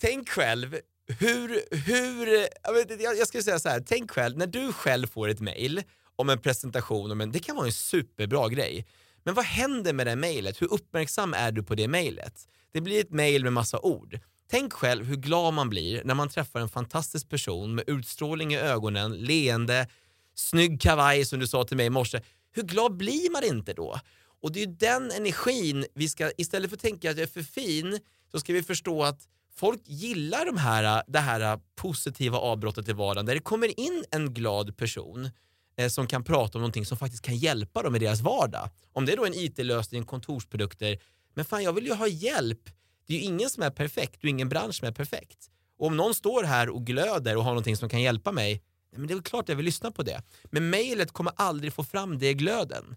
Tänk 0.00 0.28
själv, 0.28 0.76
hur, 1.18 1.62
hur, 1.86 2.46
jag, 2.62 2.72
vet, 2.72 2.90
inte, 2.90 3.04
jag, 3.04 3.18
jag 3.18 3.28
skulle 3.28 3.42
säga 3.42 3.58
så 3.58 3.68
här, 3.68 3.84
tänk 3.86 4.10
själv, 4.10 4.36
när 4.38 4.46
du 4.46 4.72
själv 4.72 5.06
får 5.06 5.28
ett 5.28 5.40
mail 5.40 5.82
om 6.16 6.28
en 6.30 6.38
presentation, 6.38 7.10
om 7.10 7.20
en, 7.20 7.32
det 7.32 7.38
kan 7.38 7.56
vara 7.56 7.66
en 7.66 7.72
superbra 7.72 8.48
grej. 8.48 8.86
Men 9.24 9.34
vad 9.34 9.44
händer 9.44 9.92
med 9.92 10.06
det 10.06 10.16
mejlet? 10.16 10.62
Hur 10.62 10.72
uppmärksam 10.72 11.34
är 11.34 11.52
du 11.52 11.62
på 11.62 11.74
det 11.74 11.88
mejlet? 11.88 12.34
Det 12.72 12.80
blir 12.80 13.00
ett 13.00 13.10
mejl 13.10 13.44
med 13.44 13.52
massa 13.52 13.78
ord. 13.80 14.18
Tänk 14.50 14.72
själv 14.72 15.04
hur 15.04 15.16
glad 15.16 15.54
man 15.54 15.68
blir 15.68 16.04
när 16.04 16.14
man 16.14 16.28
träffar 16.28 16.60
en 16.60 16.68
fantastisk 16.68 17.28
person 17.28 17.74
med 17.74 17.84
utstrålning 17.86 18.54
i 18.54 18.58
ögonen, 18.58 19.12
leende, 19.12 19.88
snygg 20.34 20.80
kavaj 20.80 21.24
som 21.24 21.38
du 21.38 21.46
sa 21.46 21.64
till 21.64 21.76
mig 21.76 21.86
i 21.86 21.90
morse. 21.90 22.20
Hur 22.52 22.62
glad 22.62 22.96
blir 22.96 23.30
man 23.32 23.44
inte 23.44 23.72
då? 23.72 24.00
Och 24.42 24.52
det 24.52 24.62
är 24.62 24.66
ju 24.66 24.72
den 24.72 25.10
energin 25.10 25.84
vi 25.94 26.08
ska, 26.08 26.30
istället 26.36 26.70
för 26.70 26.76
att 26.76 26.82
tänka 26.82 27.10
att 27.10 27.16
jag 27.16 27.22
är 27.22 27.32
för 27.32 27.42
fin, 27.42 28.00
så 28.30 28.40
ska 28.40 28.52
vi 28.52 28.62
förstå 28.62 29.02
att 29.04 29.28
folk 29.54 29.80
gillar 29.84 30.46
de 30.46 30.56
här, 30.56 31.02
det 31.06 31.18
här 31.18 31.60
positiva 31.76 32.38
avbrottet 32.38 32.88
i 32.88 32.92
vardagen 32.92 33.26
där 33.26 33.34
det 33.34 33.40
kommer 33.40 33.80
in 33.80 34.04
en 34.10 34.34
glad 34.34 34.76
person 34.76 35.30
eh, 35.76 35.88
som 35.88 36.06
kan 36.06 36.24
prata 36.24 36.58
om 36.58 36.62
någonting 36.62 36.86
som 36.86 36.98
faktiskt 36.98 37.22
kan 37.22 37.36
hjälpa 37.36 37.82
dem 37.82 37.96
i 37.96 37.98
deras 37.98 38.20
vardag. 38.20 38.70
Om 38.92 39.06
det 39.06 39.12
är 39.12 39.16
då 39.16 39.26
en 39.26 39.34
IT-lösning, 39.34 40.04
kontorsprodukter, 40.04 40.98
men 41.34 41.44
fan 41.44 41.62
jag 41.62 41.72
vill 41.72 41.86
ju 41.86 41.94
ha 41.94 42.08
hjälp. 42.08 42.70
Det 43.08 43.14
är 43.14 43.18
ju 43.18 43.24
ingen 43.24 43.50
som 43.50 43.62
är 43.62 43.70
perfekt 43.70 44.22
och 44.22 44.28
ingen 44.28 44.48
bransch 44.48 44.74
som 44.74 44.88
är 44.88 44.92
perfekt. 44.92 45.50
Och 45.78 45.86
om 45.86 45.96
någon 45.96 46.14
står 46.14 46.42
här 46.42 46.68
och 46.68 46.86
glöder 46.86 47.36
och 47.36 47.44
har 47.44 47.50
någonting 47.50 47.76
som 47.76 47.88
kan 47.88 48.02
hjälpa 48.02 48.32
mig, 48.32 48.62
men 48.96 49.06
det 49.06 49.12
är 49.12 49.16
väl 49.16 49.22
klart 49.22 49.48
jag 49.48 49.56
vill 49.56 49.64
lyssna 49.64 49.90
på 49.90 50.02
det. 50.02 50.22
Men 50.44 50.70
mejlet 50.70 51.12
kommer 51.12 51.32
aldrig 51.36 51.72
få 51.72 51.84
fram 51.84 52.18
det 52.18 52.34
glöden. 52.34 52.96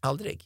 Aldrig. 0.00 0.44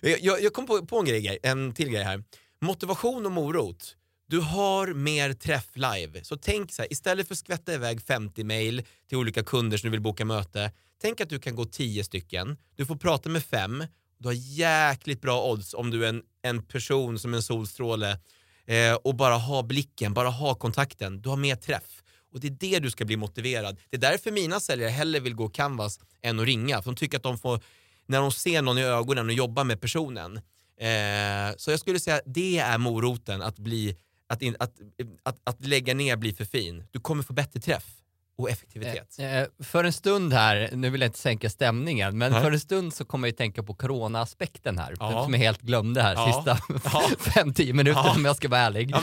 Jag, 0.00 0.20
jag, 0.20 0.42
jag 0.42 0.52
kom 0.52 0.66
på, 0.66 0.86
på 0.86 0.98
en 0.98 1.04
grej, 1.04 1.38
en 1.42 1.74
till 1.74 1.88
grej 1.90 2.02
här. 2.02 2.24
Motivation 2.60 3.26
och 3.26 3.32
morot. 3.32 3.96
Du 4.28 4.40
har 4.40 4.94
mer 4.94 5.32
träff 5.32 5.68
live. 5.74 6.24
Så 6.24 6.36
tänk 6.36 6.72
så 6.72 6.82
här, 6.82 6.92
istället 6.92 7.28
för 7.28 7.34
att 7.34 7.38
skvätta 7.38 7.74
iväg 7.74 8.02
50 8.02 8.44
mejl 8.44 8.82
till 9.08 9.18
olika 9.18 9.42
kunder 9.42 9.78
som 9.78 9.86
du 9.86 9.90
vill 9.90 10.00
boka 10.00 10.24
möte, 10.24 10.72
tänk 11.00 11.20
att 11.20 11.28
du 11.28 11.38
kan 11.38 11.54
gå 11.54 11.64
10 11.64 12.04
stycken, 12.04 12.56
du 12.76 12.86
får 12.86 12.96
prata 12.96 13.28
med 13.28 13.44
fem, 13.44 13.84
du 14.22 14.28
har 14.28 14.34
jäkligt 14.34 15.20
bra 15.20 15.50
odds 15.50 15.74
om 15.74 15.90
du 15.90 16.04
är 16.04 16.08
en, 16.08 16.22
en 16.42 16.62
person 16.62 17.18
som 17.18 17.34
en 17.34 17.42
solstråle 17.42 18.18
eh, 18.66 18.94
och 18.94 19.14
bara 19.14 19.34
ha 19.34 19.62
blicken, 19.62 20.14
bara 20.14 20.28
ha 20.28 20.54
kontakten, 20.54 21.22
du 21.22 21.28
har 21.28 21.36
mer 21.36 21.56
träff. 21.56 22.02
Och 22.32 22.40
det 22.40 22.46
är 22.46 22.50
det 22.50 22.78
du 22.78 22.90
ska 22.90 23.04
bli 23.04 23.16
motiverad. 23.16 23.80
Det 23.90 23.96
är 23.96 24.00
därför 24.00 24.30
mina 24.30 24.60
säljare 24.60 24.90
hellre 24.90 25.20
vill 25.20 25.34
gå 25.34 25.48
Canvas 25.48 26.00
än 26.22 26.40
att 26.40 26.46
ringa, 26.46 26.82
för 26.82 26.90
de 26.90 26.96
tycker 26.96 27.16
att 27.16 27.22
de 27.22 27.38
får, 27.38 27.60
när 28.06 28.20
de 28.20 28.32
ser 28.32 28.62
någon 28.62 28.78
i 28.78 28.82
ögonen 28.82 29.26
och 29.26 29.32
jobbar 29.32 29.64
med 29.64 29.80
personen. 29.80 30.36
Eh, 30.80 31.56
så 31.56 31.70
jag 31.70 31.80
skulle 31.80 32.00
säga 32.00 32.20
det 32.26 32.58
är 32.58 32.78
moroten, 32.78 33.42
att, 33.42 33.58
bli, 33.58 33.96
att, 34.26 34.42
in, 34.42 34.56
att, 34.58 34.74
att, 35.22 35.40
att 35.44 35.66
lägga 35.66 35.94
ner 35.94 36.16
blir 36.16 36.32
för 36.32 36.44
fin. 36.44 36.84
Du 36.90 37.00
kommer 37.00 37.22
få 37.22 37.32
bättre 37.32 37.60
träff 37.60 38.01
och 38.42 38.50
effektivitet. 38.50 39.16
Eh, 39.18 39.36
eh, 39.38 39.46
för 39.62 39.84
en 39.84 39.92
stund 39.92 40.32
här, 40.32 40.70
nu 40.72 40.90
vill 40.90 41.00
jag 41.00 41.08
inte 41.08 41.18
sänka 41.18 41.50
stämningen, 41.50 42.18
men 42.18 42.32
Nej. 42.32 42.42
för 42.42 42.52
en 42.52 42.60
stund 42.60 42.94
så 42.94 43.04
kommer 43.04 43.28
jag 43.28 43.32
ju 43.32 43.36
tänka 43.36 43.62
på 43.62 43.74
corona-aspekten 43.74 44.78
här, 44.78 44.94
Ja. 45.00 45.24
som 45.24 45.32
jag 45.34 45.40
helt 45.40 45.60
glömde 45.60 46.02
här 46.02 46.14
Ja. 46.14 46.32
sista 46.32 46.58
Ja. 46.92 47.02
fem, 47.18 47.54
tio 47.54 47.72
minuter 47.72 48.00
Ja. 48.04 48.14
om 48.16 48.24
jag 48.24 48.36
ska 48.36 48.48
vara 48.48 48.60
ärlig. 48.60 48.90
Ja, 48.90 49.02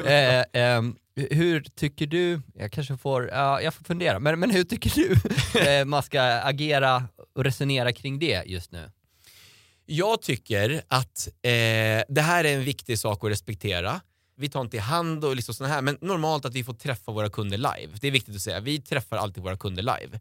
eh, 0.10 0.44
ehm, 0.52 0.96
hur 1.30 1.60
tycker 1.60 2.06
du, 2.06 2.40
jag 2.54 2.72
kanske 2.72 2.96
får, 2.96 3.28
ja, 3.28 3.60
jag 3.62 3.74
får 3.74 3.84
fundera, 3.84 4.18
men, 4.18 4.40
men 4.40 4.50
hur 4.50 4.64
tycker 4.64 4.92
du 4.94 5.14
eh, 5.70 5.84
man 5.84 6.02
ska 6.02 6.22
agera 6.22 7.04
och 7.36 7.44
resonera 7.44 7.92
kring 7.92 8.18
det 8.18 8.42
just 8.46 8.72
nu? 8.72 8.90
Jag 9.86 10.22
tycker 10.22 10.82
att 10.88 11.28
eh, 11.42 11.50
det 12.08 12.20
här 12.20 12.44
är 12.44 12.54
en 12.54 12.64
viktig 12.64 12.98
sak 12.98 13.24
att 13.24 13.30
respektera. 13.30 14.00
Vi 14.40 14.48
tar 14.48 14.60
inte 14.60 14.76
i 14.76 14.80
hand 14.80 15.24
och 15.24 15.36
liksom 15.36 15.54
sådana 15.54 15.74
här, 15.74 15.82
men 15.82 15.98
normalt 16.00 16.44
att 16.44 16.54
vi 16.54 16.64
får 16.64 16.74
träffa 16.74 17.12
våra 17.12 17.30
kunder 17.30 17.58
live. 17.58 17.92
Det 18.00 18.06
är 18.06 18.10
viktigt 18.10 18.36
att 18.36 18.42
säga, 18.42 18.60
vi 18.60 18.80
träffar 18.80 19.16
alltid 19.16 19.42
våra 19.42 19.56
kunder 19.56 19.82
live. 19.82 20.20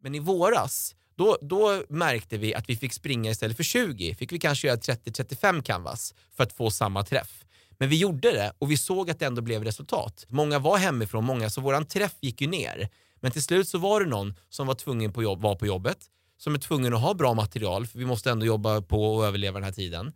Men 0.00 0.14
i 0.14 0.18
våras, 0.18 0.94
då, 1.14 1.38
då 1.42 1.82
märkte 1.88 2.38
vi 2.38 2.54
att 2.54 2.68
vi 2.68 2.76
fick 2.76 2.92
springa 2.92 3.30
istället 3.30 3.56
för 3.56 3.64
20, 3.64 4.14
fick 4.14 4.32
vi 4.32 4.38
kanske 4.38 4.66
göra 4.66 4.76
30-35 4.76 5.62
canvas 5.62 6.14
för 6.36 6.44
att 6.44 6.52
få 6.52 6.70
samma 6.70 7.02
träff. 7.02 7.44
Men 7.78 7.88
vi 7.88 7.96
gjorde 7.96 8.32
det 8.32 8.52
och 8.58 8.70
vi 8.70 8.76
såg 8.76 9.10
att 9.10 9.18
det 9.18 9.26
ändå 9.26 9.42
blev 9.42 9.64
resultat. 9.64 10.26
Många 10.28 10.58
var 10.58 10.78
hemifrån, 10.78 11.24
många, 11.24 11.50
så 11.50 11.60
våran 11.60 11.86
träff 11.86 12.14
gick 12.20 12.40
ju 12.40 12.46
ner. 12.46 12.88
Men 13.20 13.30
till 13.30 13.42
slut 13.42 13.68
så 13.68 13.78
var 13.78 14.00
det 14.00 14.06
någon 14.06 14.34
som 14.48 14.66
var 14.66 14.74
tvungen 14.74 15.12
på 15.12 15.22
jobb, 15.22 15.42
var 15.42 15.54
på 15.56 15.66
jobbet, 15.66 15.98
som 16.38 16.54
är 16.54 16.58
tvungen 16.58 16.94
att 16.94 17.00
ha 17.00 17.14
bra 17.14 17.34
material, 17.34 17.86
för 17.86 17.98
vi 17.98 18.04
måste 18.04 18.30
ändå 18.30 18.46
jobba 18.46 18.80
på 18.80 19.14
och 19.16 19.26
överleva 19.26 19.54
den 19.54 19.64
här 19.64 19.72
tiden. 19.72 20.12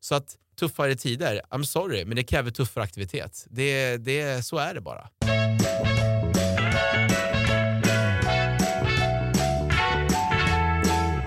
Så 0.00 0.14
att 0.14 0.36
tuffare 0.56 0.94
tider, 0.94 1.40
I'm 1.50 1.62
sorry, 1.62 2.04
men 2.04 2.16
det 2.16 2.24
kräver 2.24 2.50
tuffare 2.50 2.84
aktivitet. 2.84 3.46
Det, 3.50 3.96
det, 3.96 4.46
så 4.46 4.58
är 4.58 4.74
det 4.74 4.80
bara. 4.80 5.08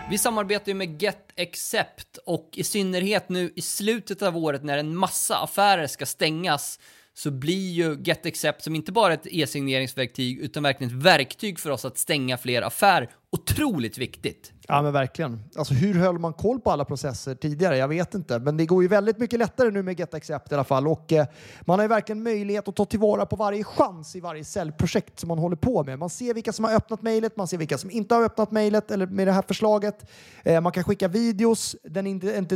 Vi 0.10 0.18
samarbetar 0.18 0.68
ju 0.68 0.74
med 0.74 1.02
Get 1.02 1.32
Accept 1.38 2.18
och 2.26 2.50
i 2.54 2.64
synnerhet 2.64 3.30
nu 3.30 3.54
i 3.56 3.62
slutet 3.62 4.22
av 4.22 4.38
året 4.38 4.64
när 4.64 4.78
en 4.78 4.96
massa 4.96 5.38
affärer 5.38 5.88
ska 5.88 6.06
stängas 6.06 6.80
så 7.18 7.32
blir 7.32 7.72
ju 7.72 7.98
GetAccept 8.04 8.64
som 8.64 8.76
inte 8.76 8.92
bara 8.92 9.14
ett 9.14 9.28
e-signeringsverktyg 9.28 10.40
utan 10.40 10.64
verkligen 10.64 10.98
ett 10.98 11.04
verktyg 11.04 11.60
för 11.60 11.70
oss 11.70 11.86
att 11.86 11.98
stänga 11.98 12.38
fler 12.38 12.62
affärer 12.62 13.10
otroligt 13.32 13.98
viktigt. 13.98 14.54
Ja 14.68 14.82
men 14.82 14.94
verkligen. 14.94 15.44
Alltså 15.56 15.74
hur 15.74 15.94
höll 15.94 16.20
man 16.20 16.34
koll 16.34 16.60
på 16.60 16.72
alla 16.72 16.86
processer 16.86 17.36
tidigare? 17.36 17.78
Jag 17.78 17.88
vet 17.88 18.14
inte. 18.14 18.40
Men 18.40 18.58
det 18.58 18.66
går 18.66 18.84
ju 18.84 18.90
väldigt 18.90 19.18
mycket 19.18 19.40
lättare 19.40 19.72
nu 19.72 19.84
med 19.84 20.00
GetAccept 20.00 20.52
i 20.52 20.56
alla 20.56 20.64
fall. 20.64 20.88
Och 20.88 21.14
eh, 21.14 21.26
man 21.62 21.80
har 21.80 21.84
ju 21.84 21.88
verkligen 21.88 22.24
möjlighet 22.24 22.68
att 22.68 22.76
ta 22.76 22.86
tillvara 22.86 23.26
på 23.26 23.36
varje 23.36 23.64
chans 23.64 24.16
i 24.16 24.20
varje 24.20 24.44
säljprojekt 24.44 25.20
som 25.20 25.28
man 25.28 25.38
håller 25.38 25.56
på 25.56 25.84
med. 25.84 26.00
Man 26.00 26.10
ser 26.10 26.34
vilka 26.34 26.54
som 26.54 26.66
har 26.66 26.76
öppnat 26.76 27.02
mejlet, 27.02 27.38
man 27.38 27.48
ser 27.48 27.58
vilka 27.58 27.78
som 27.78 27.92
inte 27.92 28.16
har 28.16 28.24
öppnat 28.24 28.52
mejlet 28.52 28.92
eller 28.92 29.08
med 29.08 29.28
det 29.28 29.32
här 29.32 29.44
förslaget. 29.48 30.10
Eh, 30.44 30.62
man 30.62 30.72
kan 30.72 30.84
skicka 30.84 31.08
videos, 31.08 31.76
den 31.84 32.08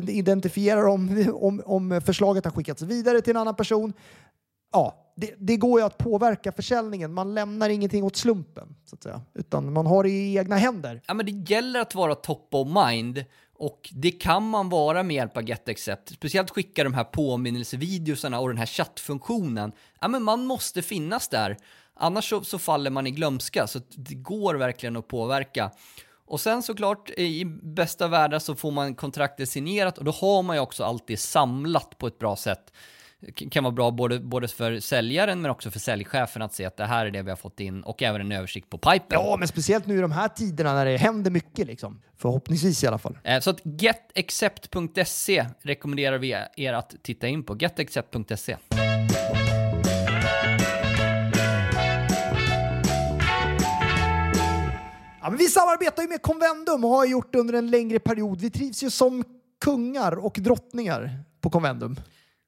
identifierar 0.09 0.87
om, 0.87 1.31
om, 1.33 1.61
om 1.65 2.01
förslaget 2.05 2.45
har 2.45 2.51
skickats 2.51 2.81
vidare 2.81 3.21
till 3.21 3.31
en 3.31 3.37
annan 3.37 3.55
person. 3.55 3.93
Ja, 4.71 5.13
det, 5.15 5.33
det 5.37 5.57
går 5.57 5.79
ju 5.79 5.85
att 5.85 5.97
påverka 5.97 6.51
försäljningen. 6.51 7.13
Man 7.13 7.33
lämnar 7.33 7.69
ingenting 7.69 8.03
åt 8.03 8.15
slumpen, 8.15 8.75
så 8.85 8.95
att 8.95 9.03
säga. 9.03 9.21
utan 9.33 9.73
man 9.73 9.85
har 9.85 10.03
det 10.03 10.09
i 10.09 10.37
egna 10.37 10.57
händer. 10.57 11.01
Ja, 11.07 11.13
men 11.13 11.25
det 11.25 11.51
gäller 11.51 11.79
att 11.79 11.95
vara 11.95 12.15
top 12.15 12.53
of 12.53 12.67
mind 12.87 13.25
och 13.53 13.89
det 13.91 14.11
kan 14.11 14.49
man 14.49 14.69
vara 14.69 15.03
med 15.03 15.15
hjälp 15.15 15.37
av 15.37 15.43
GetExcept. 15.43 16.09
Speciellt 16.09 16.49
skicka 16.49 16.83
de 16.83 16.93
här 16.93 17.03
påminnelsevideosarna 17.03 18.39
och 18.39 18.47
den 18.47 18.57
här 18.57 18.65
chattfunktionen. 18.65 19.71
Ja, 19.99 20.07
men 20.07 20.23
man 20.23 20.45
måste 20.45 20.81
finnas 20.81 21.27
där. 21.27 21.57
Annars 21.93 22.29
så, 22.29 22.43
så 22.43 22.59
faller 22.59 22.89
man 22.89 23.07
i 23.07 23.11
glömska, 23.11 23.67
så 23.67 23.79
det 23.95 24.15
går 24.15 24.55
verkligen 24.55 24.95
att 24.97 25.07
påverka. 25.07 25.71
Och 26.25 26.41
sen 26.41 26.63
såklart, 26.63 27.09
i 27.09 27.45
bästa 27.45 28.07
världar 28.07 28.39
så 28.39 28.55
får 28.55 28.71
man 28.71 28.95
kontraktet 28.95 29.49
signerat 29.49 29.97
och 29.97 30.03
då 30.03 30.11
har 30.11 30.43
man 30.43 30.55
ju 30.55 30.59
också 30.59 30.83
alltid 30.83 31.19
samlat 31.19 31.97
på 31.97 32.07
ett 32.07 32.19
bra 32.19 32.35
sätt. 32.35 32.73
Kan 33.51 33.63
vara 33.63 33.71
bra 33.71 33.91
både, 33.91 34.19
både 34.19 34.47
för 34.47 34.79
säljaren 34.79 35.41
men 35.41 35.51
också 35.51 35.71
för 35.71 35.79
säljchefen 35.79 36.41
att 36.41 36.53
se 36.53 36.65
att 36.65 36.77
det 36.77 36.85
här 36.85 37.05
är 37.05 37.11
det 37.11 37.21
vi 37.21 37.29
har 37.29 37.37
fått 37.37 37.59
in 37.59 37.83
och 37.83 38.01
även 38.03 38.21
en 38.21 38.31
översikt 38.31 38.69
på 38.69 38.77
pipen. 38.77 39.05
Ja, 39.09 39.35
men 39.39 39.47
speciellt 39.47 39.85
nu 39.87 39.97
i 39.97 40.01
de 40.01 40.11
här 40.11 40.27
tiderna 40.27 40.73
när 40.73 40.85
det 40.85 40.97
händer 40.97 41.31
mycket. 41.31 41.67
Liksom. 41.67 42.01
Förhoppningsvis 42.17 42.83
i 42.83 42.87
alla 42.87 42.97
fall. 42.97 43.17
Eh, 43.23 43.39
Så 43.39 43.49
att 43.49 43.59
getaccept.se 43.63 45.45
rekommenderar 45.61 46.17
vi 46.17 46.35
er 46.57 46.73
att 46.73 46.95
titta 47.03 47.27
in 47.27 47.43
på. 47.43 47.57
getaccept.se. 47.57 48.57
Ja, 55.21 55.29
men 55.29 55.37
vi 55.37 55.47
samarbetar 55.47 56.03
ju 56.03 56.09
med 56.09 56.21
Convendum 56.21 56.85
och 56.85 56.89
har 56.91 57.05
gjort 57.05 57.33
det 57.33 57.39
under 57.39 57.53
en 57.53 57.67
längre 57.71 57.99
period. 57.99 58.41
Vi 58.41 58.49
trivs 58.49 58.83
ju 58.83 58.89
som 58.89 59.23
kungar 59.63 60.11
och 60.25 60.37
drottningar 60.39 61.19
på 61.41 61.49
Convendum. 61.49 61.95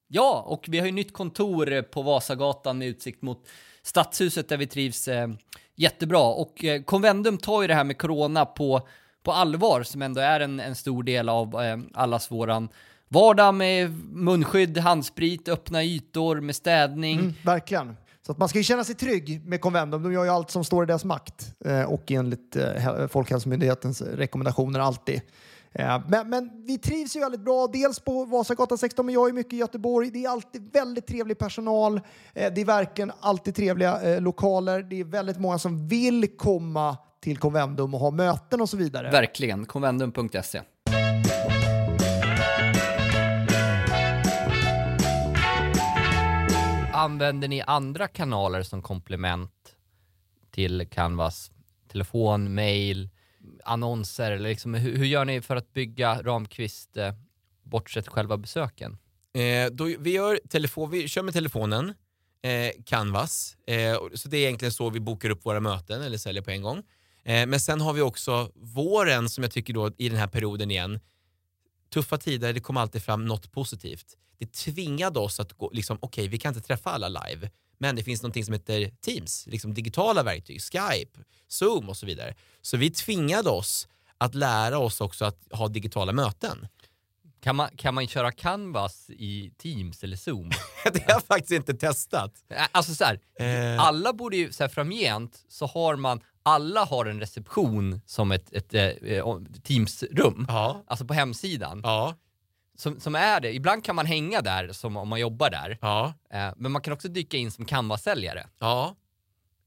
Ja, 0.08 0.44
och 0.48 0.66
vi 0.68 0.80
har 0.80 0.86
ju 0.86 0.92
nytt 0.92 1.14
kontor 1.14 1.72
eh, 1.72 1.82
på 1.82 2.02
Vasagatan 2.02 2.78
med 2.78 2.88
utsikt 2.88 3.22
mot 3.22 3.48
Stadshuset 3.84 4.50
där 4.50 4.58
vi 4.58 4.68
trivs 4.68 5.08
eh, 5.08 5.28
jättebra. 5.76 6.24
Och 6.24 6.64
eh, 6.64 6.82
Convendum 6.82 7.38
tar 7.38 7.62
ju 7.62 7.68
det 7.68 7.76
här 7.76 7.84
med 7.84 7.98
corona 7.98 8.46
på, 8.46 8.88
på 9.24 9.32
allvar 9.32 9.84
som 9.84 10.02
ändå 10.02 10.22
är 10.22 10.40
en, 10.40 10.60
en 10.60 10.76
stor 10.76 11.04
del 11.04 11.30
av 11.30 11.62
eh, 11.62 11.78
allas 11.94 12.32
våran 12.32 12.70
vardag 13.08 13.54
med 13.54 13.92
munskydd, 14.14 14.78
handsprit, 14.78 15.48
öppna 15.48 15.84
ytor, 15.84 16.42
med 16.42 16.56
städning. 16.56 17.20
Mm, 17.20 17.34
verkligen. 17.46 17.98
Så 18.26 18.32
att 18.32 18.38
man 18.38 18.50
ska 18.50 18.58
ju 18.58 18.64
känna 18.64 18.84
sig 18.84 18.96
trygg 18.96 19.46
med 19.46 19.62
Convendum. 19.62 20.04
De 20.04 20.14
gör 20.14 20.24
ju 20.24 20.30
allt 20.30 20.52
som 20.52 20.64
står 20.64 20.84
i 20.84 20.88
deras 20.88 21.06
makt 21.06 21.56
eh, 21.66 21.84
och 21.84 22.12
enligt 22.12 22.56
eh, 22.56 23.08
Folkhälsomyndighetens 23.08 24.02
rekommendationer 24.02 24.80
alltid. 24.80 25.22
Men, 26.08 26.30
men 26.30 26.66
vi 26.66 26.78
trivs 26.78 27.16
ju 27.16 27.20
väldigt 27.20 27.42
bra, 27.42 27.68
dels 27.68 28.00
på 28.00 28.26
Vasagatan 28.26 28.78
16, 28.78 29.06
men 29.06 29.16
jag 29.16 29.30
är 29.30 29.34
mycket 29.34 29.54
i 29.54 29.58
Göteborg. 29.58 30.10
Det 30.12 30.26
är 30.26 30.30
alltid 30.30 30.74
väldigt 30.74 31.08
trevlig 31.08 31.38
personal. 31.38 32.02
Eh, 32.34 32.54
det 32.54 32.62
är 32.62 32.66
verkligen 32.66 33.12
alltid 33.20 33.56
trevliga 33.56 34.02
eh, 34.02 34.22
lokaler. 34.22 34.84
Det 34.84 35.00
är 35.00 35.04
väldigt 35.04 35.40
många 35.40 35.60
som 35.60 35.88
vill 35.88 36.38
komma 36.38 36.98
till 37.22 37.38
Convendum 37.38 37.94
och 37.94 38.00
ha 38.00 38.12
möten 38.12 38.62
och 38.62 38.70
så 38.70 38.78
vidare. 38.78 39.12
Verkligen, 39.12 39.66
convendum.se. 39.66 40.62
Använder 46.94 47.48
ni 47.48 47.62
andra 47.62 48.08
kanaler 48.08 48.64
som 48.64 48.82
komplement 48.82 49.76
till 50.52 50.88
Canvas? 50.92 51.52
Telefon, 51.92 52.54
mail, 52.54 53.10
annonser? 53.64 54.32
Eller 54.32 54.50
liksom, 54.50 54.74
hur, 54.74 54.98
hur 54.98 55.06
gör 55.06 55.26
ni 55.26 55.42
för 55.42 55.56
att 55.56 55.74
bygga 55.74 56.22
Ramqvist 56.24 56.98
eh, 56.98 57.14
bortsett 57.64 58.08
själva 58.08 58.38
besöken? 58.38 58.98
Eh, 59.34 59.72
då, 59.72 59.90
vi, 60.00 60.12
gör 60.12 60.40
telefon, 60.50 60.90
vi 60.90 61.08
kör 61.08 61.24
med 61.24 61.34
telefonen, 61.34 61.94
eh, 62.42 62.84
Canvas, 62.86 63.58
eh, 63.68 63.98
så 64.14 64.30
det 64.30 64.38
är 64.38 64.42
egentligen 64.42 64.72
så 64.72 64.90
vi 64.90 65.00
bokar 65.00 65.30
upp 65.30 65.46
våra 65.46 65.60
möten 65.60 66.02
eller 66.02 66.18
säljer 66.18 66.44
på 66.44 66.52
en 66.52 66.62
gång. 66.62 66.84
Eh, 67.24 67.46
men 67.48 67.60
sen 67.60 67.82
har 67.82 67.94
vi 67.94 68.02
också 68.02 68.52
våren 68.56 69.30
som 69.30 69.44
jag 69.44 69.52
tycker 69.52 69.74
då 69.74 69.92
i 69.98 70.10
den 70.10 70.18
här 70.18 70.28
perioden 70.28 70.72
igen, 70.72 71.00
tuffa 71.94 72.18
tider, 72.18 72.54
det 72.54 72.60
kommer 72.60 72.82
alltid 72.82 73.04
fram 73.04 73.26
något 73.26 73.52
positivt. 73.52 74.18
Det 74.38 74.54
tvingade 74.54 75.20
oss 75.20 75.40
att 75.40 75.54
gå, 75.54 75.70
liksom, 75.74 75.98
okej 76.02 76.28
vi 76.28 76.38
kan 76.38 76.56
inte 76.56 76.68
träffa 76.68 76.90
alla 76.90 77.10
live, 77.10 77.50
men 77.78 77.96
det 77.96 78.04
finns 78.04 78.22
någonting 78.22 78.46
som 78.46 78.54
heter 78.54 78.92
Teams, 79.02 79.48
liksom 79.48 79.74
digitala 79.74 80.24
verktyg, 80.24 80.62
Skype, 80.62 81.20
Zoom 81.48 81.90
och 81.90 81.98
så 81.98 82.06
vidare. 82.06 82.36
Så 82.62 82.78
vi 82.78 82.92
tvingade 82.92 83.50
oss 83.50 83.88
att 84.18 84.36
lära 84.36 84.78
oss 84.80 85.02
också 85.02 85.26
att 85.26 85.40
ha 85.52 85.68
digitala 85.68 86.12
möten. 86.12 86.68
Kan 87.42 87.56
man, 87.56 87.70
kan 87.78 87.94
man 87.94 88.08
köra 88.08 88.32
Canvas 88.32 89.10
i 89.10 89.52
Teams 89.58 90.04
eller 90.04 90.18
Zoom? 90.18 90.50
det 90.94 91.04
har 91.04 91.10
jag 91.14 91.24
faktiskt 91.24 91.52
inte 91.52 91.74
testat. 91.74 92.34
Alltså 92.72 92.96
så 92.96 93.04
här, 93.04 93.20
Eh. 93.40 93.80
alla 93.80 94.14
borde 94.14 94.38
ju, 94.38 94.52
så 94.52 94.64
här 94.64 94.70
framgent, 94.70 95.46
så 95.48 95.66
har 95.66 95.96
man, 95.96 96.22
alla 96.44 96.86
har 96.86 97.06
en 97.06 97.20
reception 97.20 98.02
som 98.06 98.32
ett, 98.32 98.54
ett, 98.54 98.74
eh, 98.74 98.84
eh, 98.86 99.26
Teams-rum, 99.64 100.46
Ja. 100.48 100.84
alltså 100.88 101.06
på 101.06 101.14
hemsidan. 101.14 101.82
Ja. 101.84 102.16
Som, 102.78 103.00
som 103.00 103.16
är 103.16 103.40
det, 103.40 103.54
ibland 103.54 103.84
kan 103.86 103.96
man 103.96 104.06
hänga 104.06 104.42
där 104.42 104.72
som 104.72 104.98
om 104.98 105.08
man 105.08 105.20
jobbar 105.20 105.50
där, 105.50 105.78
Ja. 105.82 106.14
eh, 106.34 106.50
men 106.58 106.72
man 106.72 106.82
kan 106.82 106.94
också 106.94 107.08
dyka 107.08 107.38
in 107.38 107.52
som 107.52 107.66
Canvas-säljare. 107.66 108.48
Ja. 108.60 108.96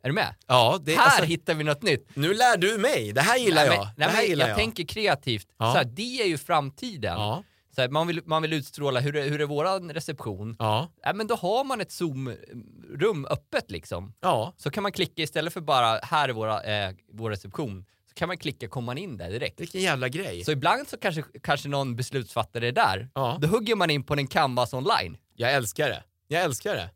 Är 0.02 0.08
du 0.08 0.14
med? 0.14 0.34
Ja, 0.46 0.78
det, 0.82 0.94
här 0.96 1.04
alltså, 1.04 1.24
hittar 1.24 1.54
vi 1.54 1.64
något 1.64 1.82
nytt. 1.82 2.08
nu 2.16 2.34
lär 2.34 2.56
du 2.56 2.78
mig. 2.78 3.12
Det 3.12 3.20
här 3.20 3.36
gillar 3.38 3.66
Nej, 3.66 3.74
jag. 3.74 3.84
men, 3.84 3.94
det 3.96 4.06
nej, 4.06 4.16
här 4.16 4.22
gillar 4.22 4.44
jag, 4.44 4.50
jag. 4.50 4.56
tänker 4.58 4.84
kreativt, 4.84 5.46
Ja. 5.58 5.72
så 5.72 5.78
här, 5.78 5.84
det 5.84 6.20
är 6.22 6.26
ju 6.26 6.38
framtiden. 6.38 7.12
Ja. 7.18 7.42
Så 7.74 7.80
här, 7.80 7.88
man, 7.88 8.06
vill, 8.06 8.20
man 8.24 8.42
vill 8.42 8.52
utstråla, 8.52 9.00
hur 9.00 9.12
hur 9.12 9.40
är 9.40 9.46
våran 9.46 9.92
reception? 9.92 10.56
Ja. 10.58 10.88
Ja, 11.02 11.12
men 11.12 11.26
då 11.26 11.34
har 11.34 11.64
man 11.64 11.80
ett 11.80 11.90
Zoom-rum 11.92 13.26
öppet 13.30 13.70
liksom. 13.70 14.12
Ja. 14.20 14.52
Så 14.56 14.70
kan 14.70 14.82
man 14.82 14.92
klicka 14.92 15.22
istället 15.22 15.52
för 15.52 15.60
bara 15.60 15.98
här 16.02 16.28
är 16.28 16.32
våra, 16.32 16.62
eh, 16.62 16.92
vår 17.12 17.30
reception, 17.30 17.84
kan 18.16 18.28
man 18.28 18.38
klicka 18.38 18.68
komma 18.68 18.86
man 18.86 18.98
in 18.98 19.16
där 19.16 19.30
direkt. 19.30 19.60
Vilken 19.60 19.80
jävla 19.80 20.08
grej. 20.08 20.44
Så 20.44 20.52
ibland 20.52 20.88
så 20.88 20.96
kanske, 20.96 21.22
kanske 21.42 21.68
någon 21.68 21.96
beslutsfattare 21.96 22.68
är 22.68 22.72
där. 22.72 23.08
Ja. 23.14 23.38
Då 23.40 23.48
hugger 23.48 23.74
man 23.74 23.90
in 23.90 24.04
på 24.04 24.14
en 24.14 24.26
canvas 24.26 24.74
online. 24.74 25.16
Jag 25.34 25.52
älskar 25.52 25.88
det. 25.88 26.02
Jag 26.28 26.42
älskar 26.42 26.74
det. 26.74 26.90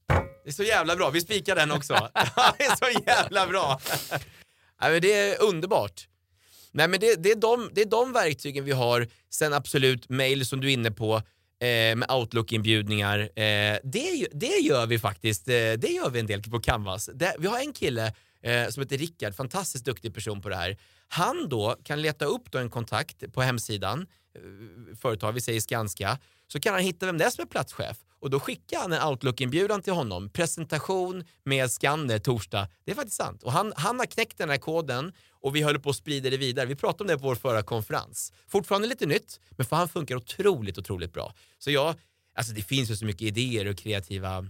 Det 0.44 0.50
är 0.50 0.52
så 0.52 0.62
jävla 0.62 0.96
bra. 0.96 1.10
Vi 1.10 1.20
spikar 1.20 1.56
den 1.56 1.70
också. 1.70 1.92
det 2.58 2.64
är 2.64 2.76
så 2.76 3.00
jävla 3.06 3.46
bra. 3.46 3.80
Nej, 4.80 4.92
men 4.92 5.00
det 5.02 5.12
är 5.12 5.42
underbart. 5.42 6.08
Nej, 6.72 6.88
men 6.88 7.00
det, 7.00 7.22
det, 7.22 7.30
är 7.30 7.36
de, 7.36 7.70
det 7.72 7.80
är 7.80 7.90
de 7.90 8.12
verktygen 8.12 8.64
vi 8.64 8.72
har. 8.72 9.08
Sen 9.30 9.52
absolut 9.52 10.08
mail 10.08 10.46
som 10.46 10.60
du 10.60 10.68
är 10.68 10.72
inne 10.72 10.90
på 10.90 11.16
eh, 11.60 11.96
med 11.96 12.10
Outlook-inbjudningar. 12.10 13.18
Eh, 13.20 13.78
det, 13.84 14.28
det 14.32 14.58
gör 14.60 14.86
vi 14.86 14.98
faktiskt. 14.98 15.48
Eh, 15.48 15.52
det 15.54 15.88
gör 15.88 16.10
vi 16.10 16.20
en 16.20 16.26
del 16.26 16.42
på 16.42 16.60
Canvas. 16.60 17.10
Det, 17.14 17.34
vi 17.38 17.46
har 17.46 17.60
en 17.60 17.72
kille 17.72 18.14
eh, 18.42 18.68
som 18.68 18.82
heter 18.82 18.98
Rickard, 18.98 19.34
fantastiskt 19.34 19.84
duktig 19.84 20.14
person 20.14 20.42
på 20.42 20.48
det 20.48 20.56
här. 20.56 20.78
Han 21.08 21.48
då 21.48 21.76
kan 21.84 22.02
leta 22.02 22.24
upp 22.24 22.50
då 22.50 22.58
en 22.58 22.70
kontakt 22.70 23.32
på 23.32 23.42
hemsidan, 23.42 24.06
eh, 24.34 24.96
företag, 24.96 25.32
vi 25.32 25.40
säger 25.40 25.60
Skanska, 25.60 26.18
så 26.48 26.60
kan 26.60 26.74
han 26.74 26.82
hitta 26.82 27.06
vem 27.06 27.18
det 27.18 27.24
är 27.24 27.30
som 27.30 27.42
är 27.42 27.46
platschef 27.46 27.96
och 28.20 28.30
då 28.30 28.40
skickar 28.40 28.78
han 28.78 28.92
en 28.92 29.02
Outlook-inbjudan 29.02 29.82
till 29.82 29.92
honom. 29.92 30.30
Presentation 30.30 31.24
med 31.44 31.70
Skander 31.70 32.18
torsdag. 32.18 32.68
Det 32.84 32.90
är 32.90 32.94
faktiskt 32.94 33.16
sant. 33.16 33.42
Och 33.42 33.52
han, 33.52 33.72
han 33.76 33.98
har 33.98 34.06
knäckt 34.06 34.38
den 34.38 34.50
här 34.50 34.56
koden 34.56 35.12
och 35.30 35.56
vi 35.56 35.62
håller 35.62 35.78
på 35.78 35.90
att 35.90 35.96
sprida 35.96 36.30
det 36.30 36.36
vidare. 36.36 36.66
Vi 36.66 36.76
pratade 36.76 37.02
om 37.02 37.08
det 37.08 37.22
på 37.22 37.28
vår 37.28 37.34
förra 37.34 37.62
konferens. 37.62 38.32
Fortfarande 38.48 38.88
lite 38.88 39.06
nytt, 39.06 39.40
men 39.50 39.66
för 39.66 39.76
han 39.76 39.88
funkar 39.88 40.16
otroligt, 40.16 40.78
otroligt 40.78 41.12
bra. 41.12 41.34
Så 41.58 41.70
jag, 41.70 41.94
alltså 42.34 42.52
det 42.52 42.62
finns 42.62 42.90
ju 42.90 42.96
så 42.96 43.04
mycket 43.04 43.22
idéer 43.22 43.66
och 43.66 43.76
kreativa... 43.76 44.46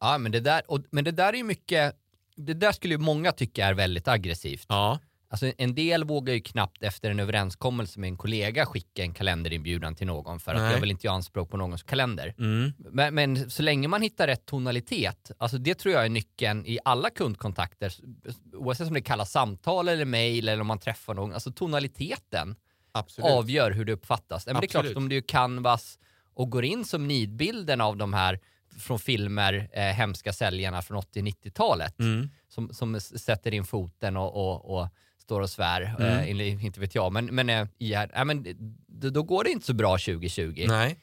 Ja, 0.00 0.18
men 0.18 0.32
det 0.32 0.40
där, 0.40 0.62
och, 0.70 0.80
men 0.90 1.04
det 1.04 1.10
där 1.10 1.32
är 1.32 1.36
ju 1.36 1.44
mycket, 1.44 1.94
det 2.38 2.54
där 2.54 2.72
skulle 2.72 2.94
ju 2.94 2.98
många 2.98 3.32
tycka 3.32 3.66
är 3.66 3.74
väldigt 3.74 4.08
aggressivt. 4.08 4.66
Ja, 4.68 4.98
Alltså 5.30 5.52
en 5.58 5.74
del 5.74 6.04
vågar 6.04 6.34
ju 6.34 6.40
knappt 6.40 6.82
efter 6.82 7.10
en 7.10 7.20
överenskommelse 7.20 8.00
med 8.00 8.08
en 8.08 8.16
kollega 8.16 8.66
skicka 8.66 9.02
en 9.02 9.14
kalenderinbjudan 9.14 9.94
till 9.94 10.06
någon 10.06 10.40
för 10.40 10.54
att 10.54 10.60
Nej. 10.62 10.72
jag 10.72 10.80
vill 10.80 10.90
inte 10.90 11.06
göra 11.06 11.14
anspråk 11.16 11.50
på 11.50 11.56
någons 11.56 11.82
kalender. 11.82 12.34
mm, 12.38 12.72
Men, 12.78 13.14
men 13.14 13.50
så 13.50 13.62
länge 13.62 13.88
man 13.88 14.02
hittar 14.02 14.26
rätt 14.26 14.46
tonalitet, 14.46 15.30
alltså 15.38 15.58
det 15.58 15.74
tror 15.74 15.94
jag 15.94 16.04
är 16.04 16.08
nyckeln 16.08 16.66
i 16.66 16.78
alla 16.84 17.10
kundkontakter, 17.10 17.92
oavsett 18.52 18.88
om 18.88 18.94
det 18.94 19.00
kallas 19.00 19.30
samtal 19.30 19.88
eller 19.88 20.04
mejl 20.04 20.48
eller 20.48 20.60
om 20.60 20.66
man 20.66 20.78
träffar 20.78 21.14
någon, 21.14 21.32
alltså 21.32 21.52
tonaliteten 21.52 22.56
absolut. 22.92 23.30
avgör 23.30 23.70
hur 23.70 23.84
det 23.84 23.92
uppfattas. 23.92 24.46
Men 24.46 24.54
det 24.54 24.64
är 24.64 24.68
klart 24.68 24.86
att 24.86 24.96
om 24.96 25.08
du 25.08 25.16
är 25.16 25.20
Canvas 25.28 25.98
och 26.34 26.50
går 26.50 26.64
in 26.64 26.84
som 26.84 27.08
nidbilden 27.08 27.80
av 27.80 27.96
de 27.96 28.12
här 28.14 28.40
från 28.78 28.98
filmer, 28.98 29.68
eh, 29.72 29.82
hemska 29.82 30.32
säljarna 30.32 30.82
från 30.82 30.96
80-90-talet, 31.02 31.98
Mm. 32.00 32.28
som, 32.48 32.74
som 32.74 33.00
sätter 33.00 33.54
in 33.54 33.64
foten 33.64 34.16
och, 34.16 34.34
och, 34.34 34.78
och 34.80 34.88
står 35.18 35.40
och 35.40 35.50
svär, 35.50 35.94
Mm. 36.00 36.40
eh, 36.40 36.64
inte 36.64 36.80
vet 36.80 36.94
jag, 36.94 37.12
men, 37.12 37.26
men, 37.26 37.50
eh, 37.50 37.66
i, 37.78 37.92
ja, 37.92 38.24
men 38.24 38.46
då, 38.86 39.10
då 39.10 39.22
går 39.22 39.44
det 39.44 39.50
inte 39.50 39.66
så 39.66 39.74
bra 39.74 39.98
2020. 39.98 40.64
Nej. 40.68 41.00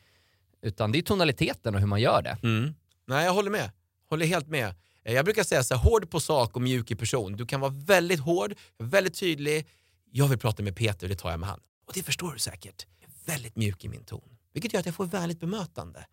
Utan 0.62 0.92
det 0.92 0.98
är 0.98 1.02
tonaliteten 1.02 1.74
och 1.76 1.80
hur 1.82 1.88
man 1.88 2.02
gör 2.02 2.22
det. 2.22 2.38
Mm. 2.44 2.76
Nej, 3.08 3.26
jag 3.26 3.34
håller 3.34 3.52
med. 3.52 3.72
Håller 4.10 4.26
helt 4.26 4.48
med. 4.48 4.76
Eh, 5.04 5.14
Jag 5.14 5.26
brukar 5.26 5.44
säga 5.44 5.64
så 5.64 5.76
här, 5.76 5.82
hård 5.82 6.10
på 6.10 6.20
sak 6.20 6.56
och 6.56 6.62
mjuk 6.62 6.92
i 6.92 6.96
person. 6.96 7.34
Du 7.36 7.46
kan 7.46 7.60
vara 7.62 7.72
väldigt 7.72 8.20
hård, 8.20 8.54
väldigt 8.78 9.20
tydlig. 9.20 9.68
Jag 10.12 10.28
vill 10.28 10.40
prata 10.40 10.64
med 10.64 10.76
Peter, 10.76 11.08
det 11.08 11.16
tar 11.16 11.32
jag 11.32 11.40
med 11.40 11.50
han. 11.50 11.60
Och 11.88 11.94
det 11.94 12.04
förstår 12.04 12.34
du 12.34 12.40
säkert. 12.40 12.86
Jag 13.00 13.10
är 13.10 13.34
väldigt 13.34 13.56
mjuk 13.56 13.86
i 13.86 13.88
min 13.90 14.04
ton. 14.04 14.38
Vilket 14.54 14.74
gör 14.74 14.80
att 14.80 14.86
jag 14.86 14.96
får 14.96 15.06
vänligt 15.06 15.40
bemötande. 15.40 16.06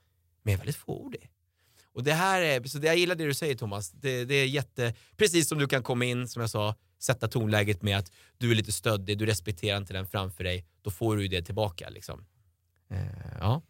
Men 0.43 0.53
jag 0.53 0.57
är 0.59 0.59
väldigt 0.59 0.77
fåordig. 0.77 1.31
Och 1.95 2.05
det 2.05 2.13
här 2.13 2.43
är, 2.43 2.65
så 2.65 2.79
det, 2.79 2.87
jag 2.87 2.97
gillar 2.97 3.15
det 3.15 3.27
du 3.27 3.35
säger 3.35 3.55
Thomas. 3.55 3.91
Det, 3.91 4.25
det 4.25 4.35
är 4.35 4.47
jätte, 4.47 4.95
precis 5.17 5.49
som 5.49 5.59
du 5.59 5.69
kan 5.69 5.83
komma 5.83 6.05
in, 6.05 6.29
som 6.29 6.41
jag 6.41 6.51
sa, 6.51 6.75
sätta 6.99 7.29
tonläget 7.29 7.83
med 7.83 7.99
att 7.99 8.13
du 8.39 8.51
är 8.51 8.55
lite 8.55 8.73
stöddig, 8.73 9.19
du 9.19 9.27
respekterar 9.27 9.77
inte 9.77 9.93
den 9.93 10.07
framför 10.07 10.45
dig. 10.45 10.67
Då 10.83 10.91
får 10.91 11.17
du 11.17 11.23
ju 11.23 11.29
det 11.29 11.43
tillbaka 11.43 11.89
liksom. 11.89 12.27
Eh, 12.91 12.99
ja. 13.41 13.63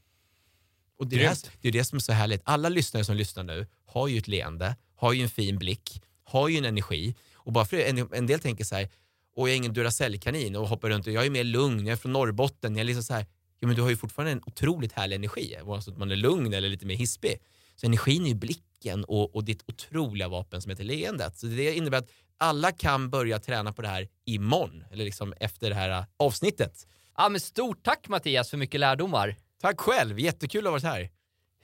Och 0.98 1.06
det 1.06 1.24
är, 1.24 1.30
det, 1.30 1.50
det 1.61 1.68
är 1.68 1.72
det 1.72 1.85
som 1.85 1.96
är 1.96 2.00
så 2.00 2.12
härligt. 2.12 2.42
Alla 2.44 2.68
lyssnare 2.68 3.04
som 3.04 3.16
lyssnar 3.16 3.44
nu 3.44 3.66
har 3.87 4.08
ju 4.08 4.18
ett 4.18 4.28
leende, 4.28 4.76
har 4.94 5.12
ju 5.12 5.22
en 5.22 5.28
fin 5.28 5.58
blick, 5.58 6.02
har 6.24 6.48
ju 6.48 6.58
en 6.58 6.64
energi. 6.64 7.14
Och 7.35 7.52
bara 7.52 7.64
för 7.64 7.76
en, 7.76 8.08
en 8.12 8.26
del 8.26 8.40
tänker 8.40 8.64
så 8.64 8.74
här, 8.74 8.88
och 9.35 9.48
jag 9.48 9.52
är 9.52 9.56
ingen 9.56 9.72
Duracell-kanin 9.72 10.56
och 10.56 10.68
hoppar 10.68 10.90
runt 10.90 11.06
och 11.06 11.12
jag 11.12 11.26
är 11.26 11.30
mer 11.30 11.44
lugn, 11.44 11.87
jag 11.87 11.92
är 11.92 11.96
från 11.96 12.12
Norrbotten, 12.12 12.76
jag 12.76 12.80
är 12.80 12.85
liksom 12.85 13.02
så 13.02 13.14
här, 13.14 13.26
ja 13.61 13.66
men 13.66 13.76
du 13.76 13.82
har 13.82 13.90
ju 13.90 13.96
fortfarande 13.96 14.32
en 14.32 14.42
otroligt 14.46 14.92
härlig 14.92 15.16
energi, 15.16 15.56
oavsett 15.62 15.94
om 15.94 15.98
man 15.98 16.11
är 16.11 16.16
lugn 16.16 16.54
eller 16.54 16.68
lite 16.68 16.87
mer 16.87 16.96
hispig. 16.96 17.38
Så 17.82 17.86
energin 17.86 18.24
är 18.24 18.28
ju 18.28 18.34
blicken 18.34 19.04
och, 19.04 19.34
och 19.34 19.44
ditt 19.44 19.62
otroliga 19.68 20.28
vapen 20.28 20.62
som 20.62 20.70
heter 20.70 20.84
leendet. 20.84 21.38
Så 21.38 21.46
det 21.46 21.74
innebär 21.74 21.98
att 21.98 22.10
alla 22.38 22.72
kan 22.72 23.10
börja 23.10 23.38
träna 23.38 23.72
på 23.72 23.82
det 23.82 23.88
här 23.88 24.08
imorgon, 24.24 24.84
eller 24.90 25.04
liksom 25.04 25.34
efter 25.40 25.68
det 25.68 25.74
här 25.74 25.90
äh, 25.90 26.04
avsnittet. 26.16 26.86
Ja, 27.16 27.28
men 27.28 27.40
stort 27.40 27.82
tack 27.82 28.08
Mattias 28.08 28.50
för 28.50 28.56
mycket 28.56 28.80
lärdomar. 28.80 29.36
Tack 29.60 29.80
själv, 29.80 30.18
jättekul 30.18 30.60
att 30.60 30.64
ha 30.64 30.70
varit 30.72 30.84
här. 30.84 31.10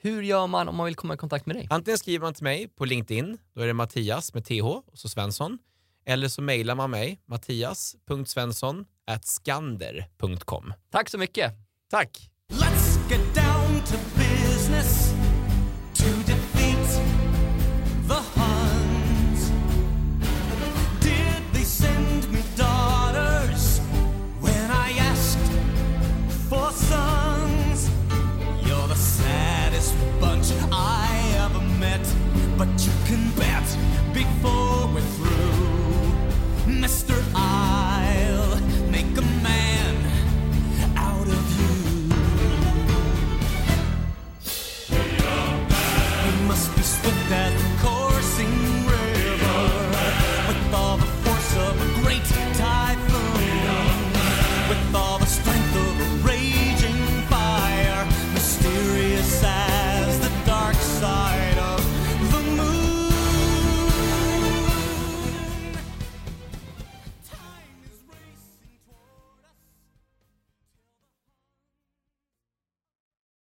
Hur 0.01 0.21
gör 0.21 0.47
man 0.47 0.67
om 0.67 0.75
man 0.75 0.85
vill 0.85 0.95
komma 0.95 1.13
i 1.13 1.17
kontakt 1.17 1.45
med 1.45 1.55
dig? 1.55 1.67
Antingen 1.69 1.97
skriver 1.97 2.25
man 2.25 2.33
till 2.33 2.43
mig 2.43 2.67
på 2.67 2.85
LinkedIn, 2.85 3.37
då 3.53 3.61
är 3.61 3.67
det 3.67 3.73
Mattias 3.73 4.33
med 4.33 4.45
TH 4.45 4.65
och 4.65 4.83
så 4.93 5.09
Svensson. 5.09 5.57
Eller 6.05 6.27
så 6.27 6.41
mejlar 6.41 6.75
man 6.75 6.91
mig, 6.91 7.21
mattias.svensson 7.25 8.85
skander.com. 9.23 10.73
Tack 10.91 11.09
så 11.09 11.17
mycket. 11.17 11.53
Tack! 11.89 12.29
Let's 12.51 13.09
get 13.09 13.35
down 13.35 13.81
to 13.85 13.97
business. 14.15 15.18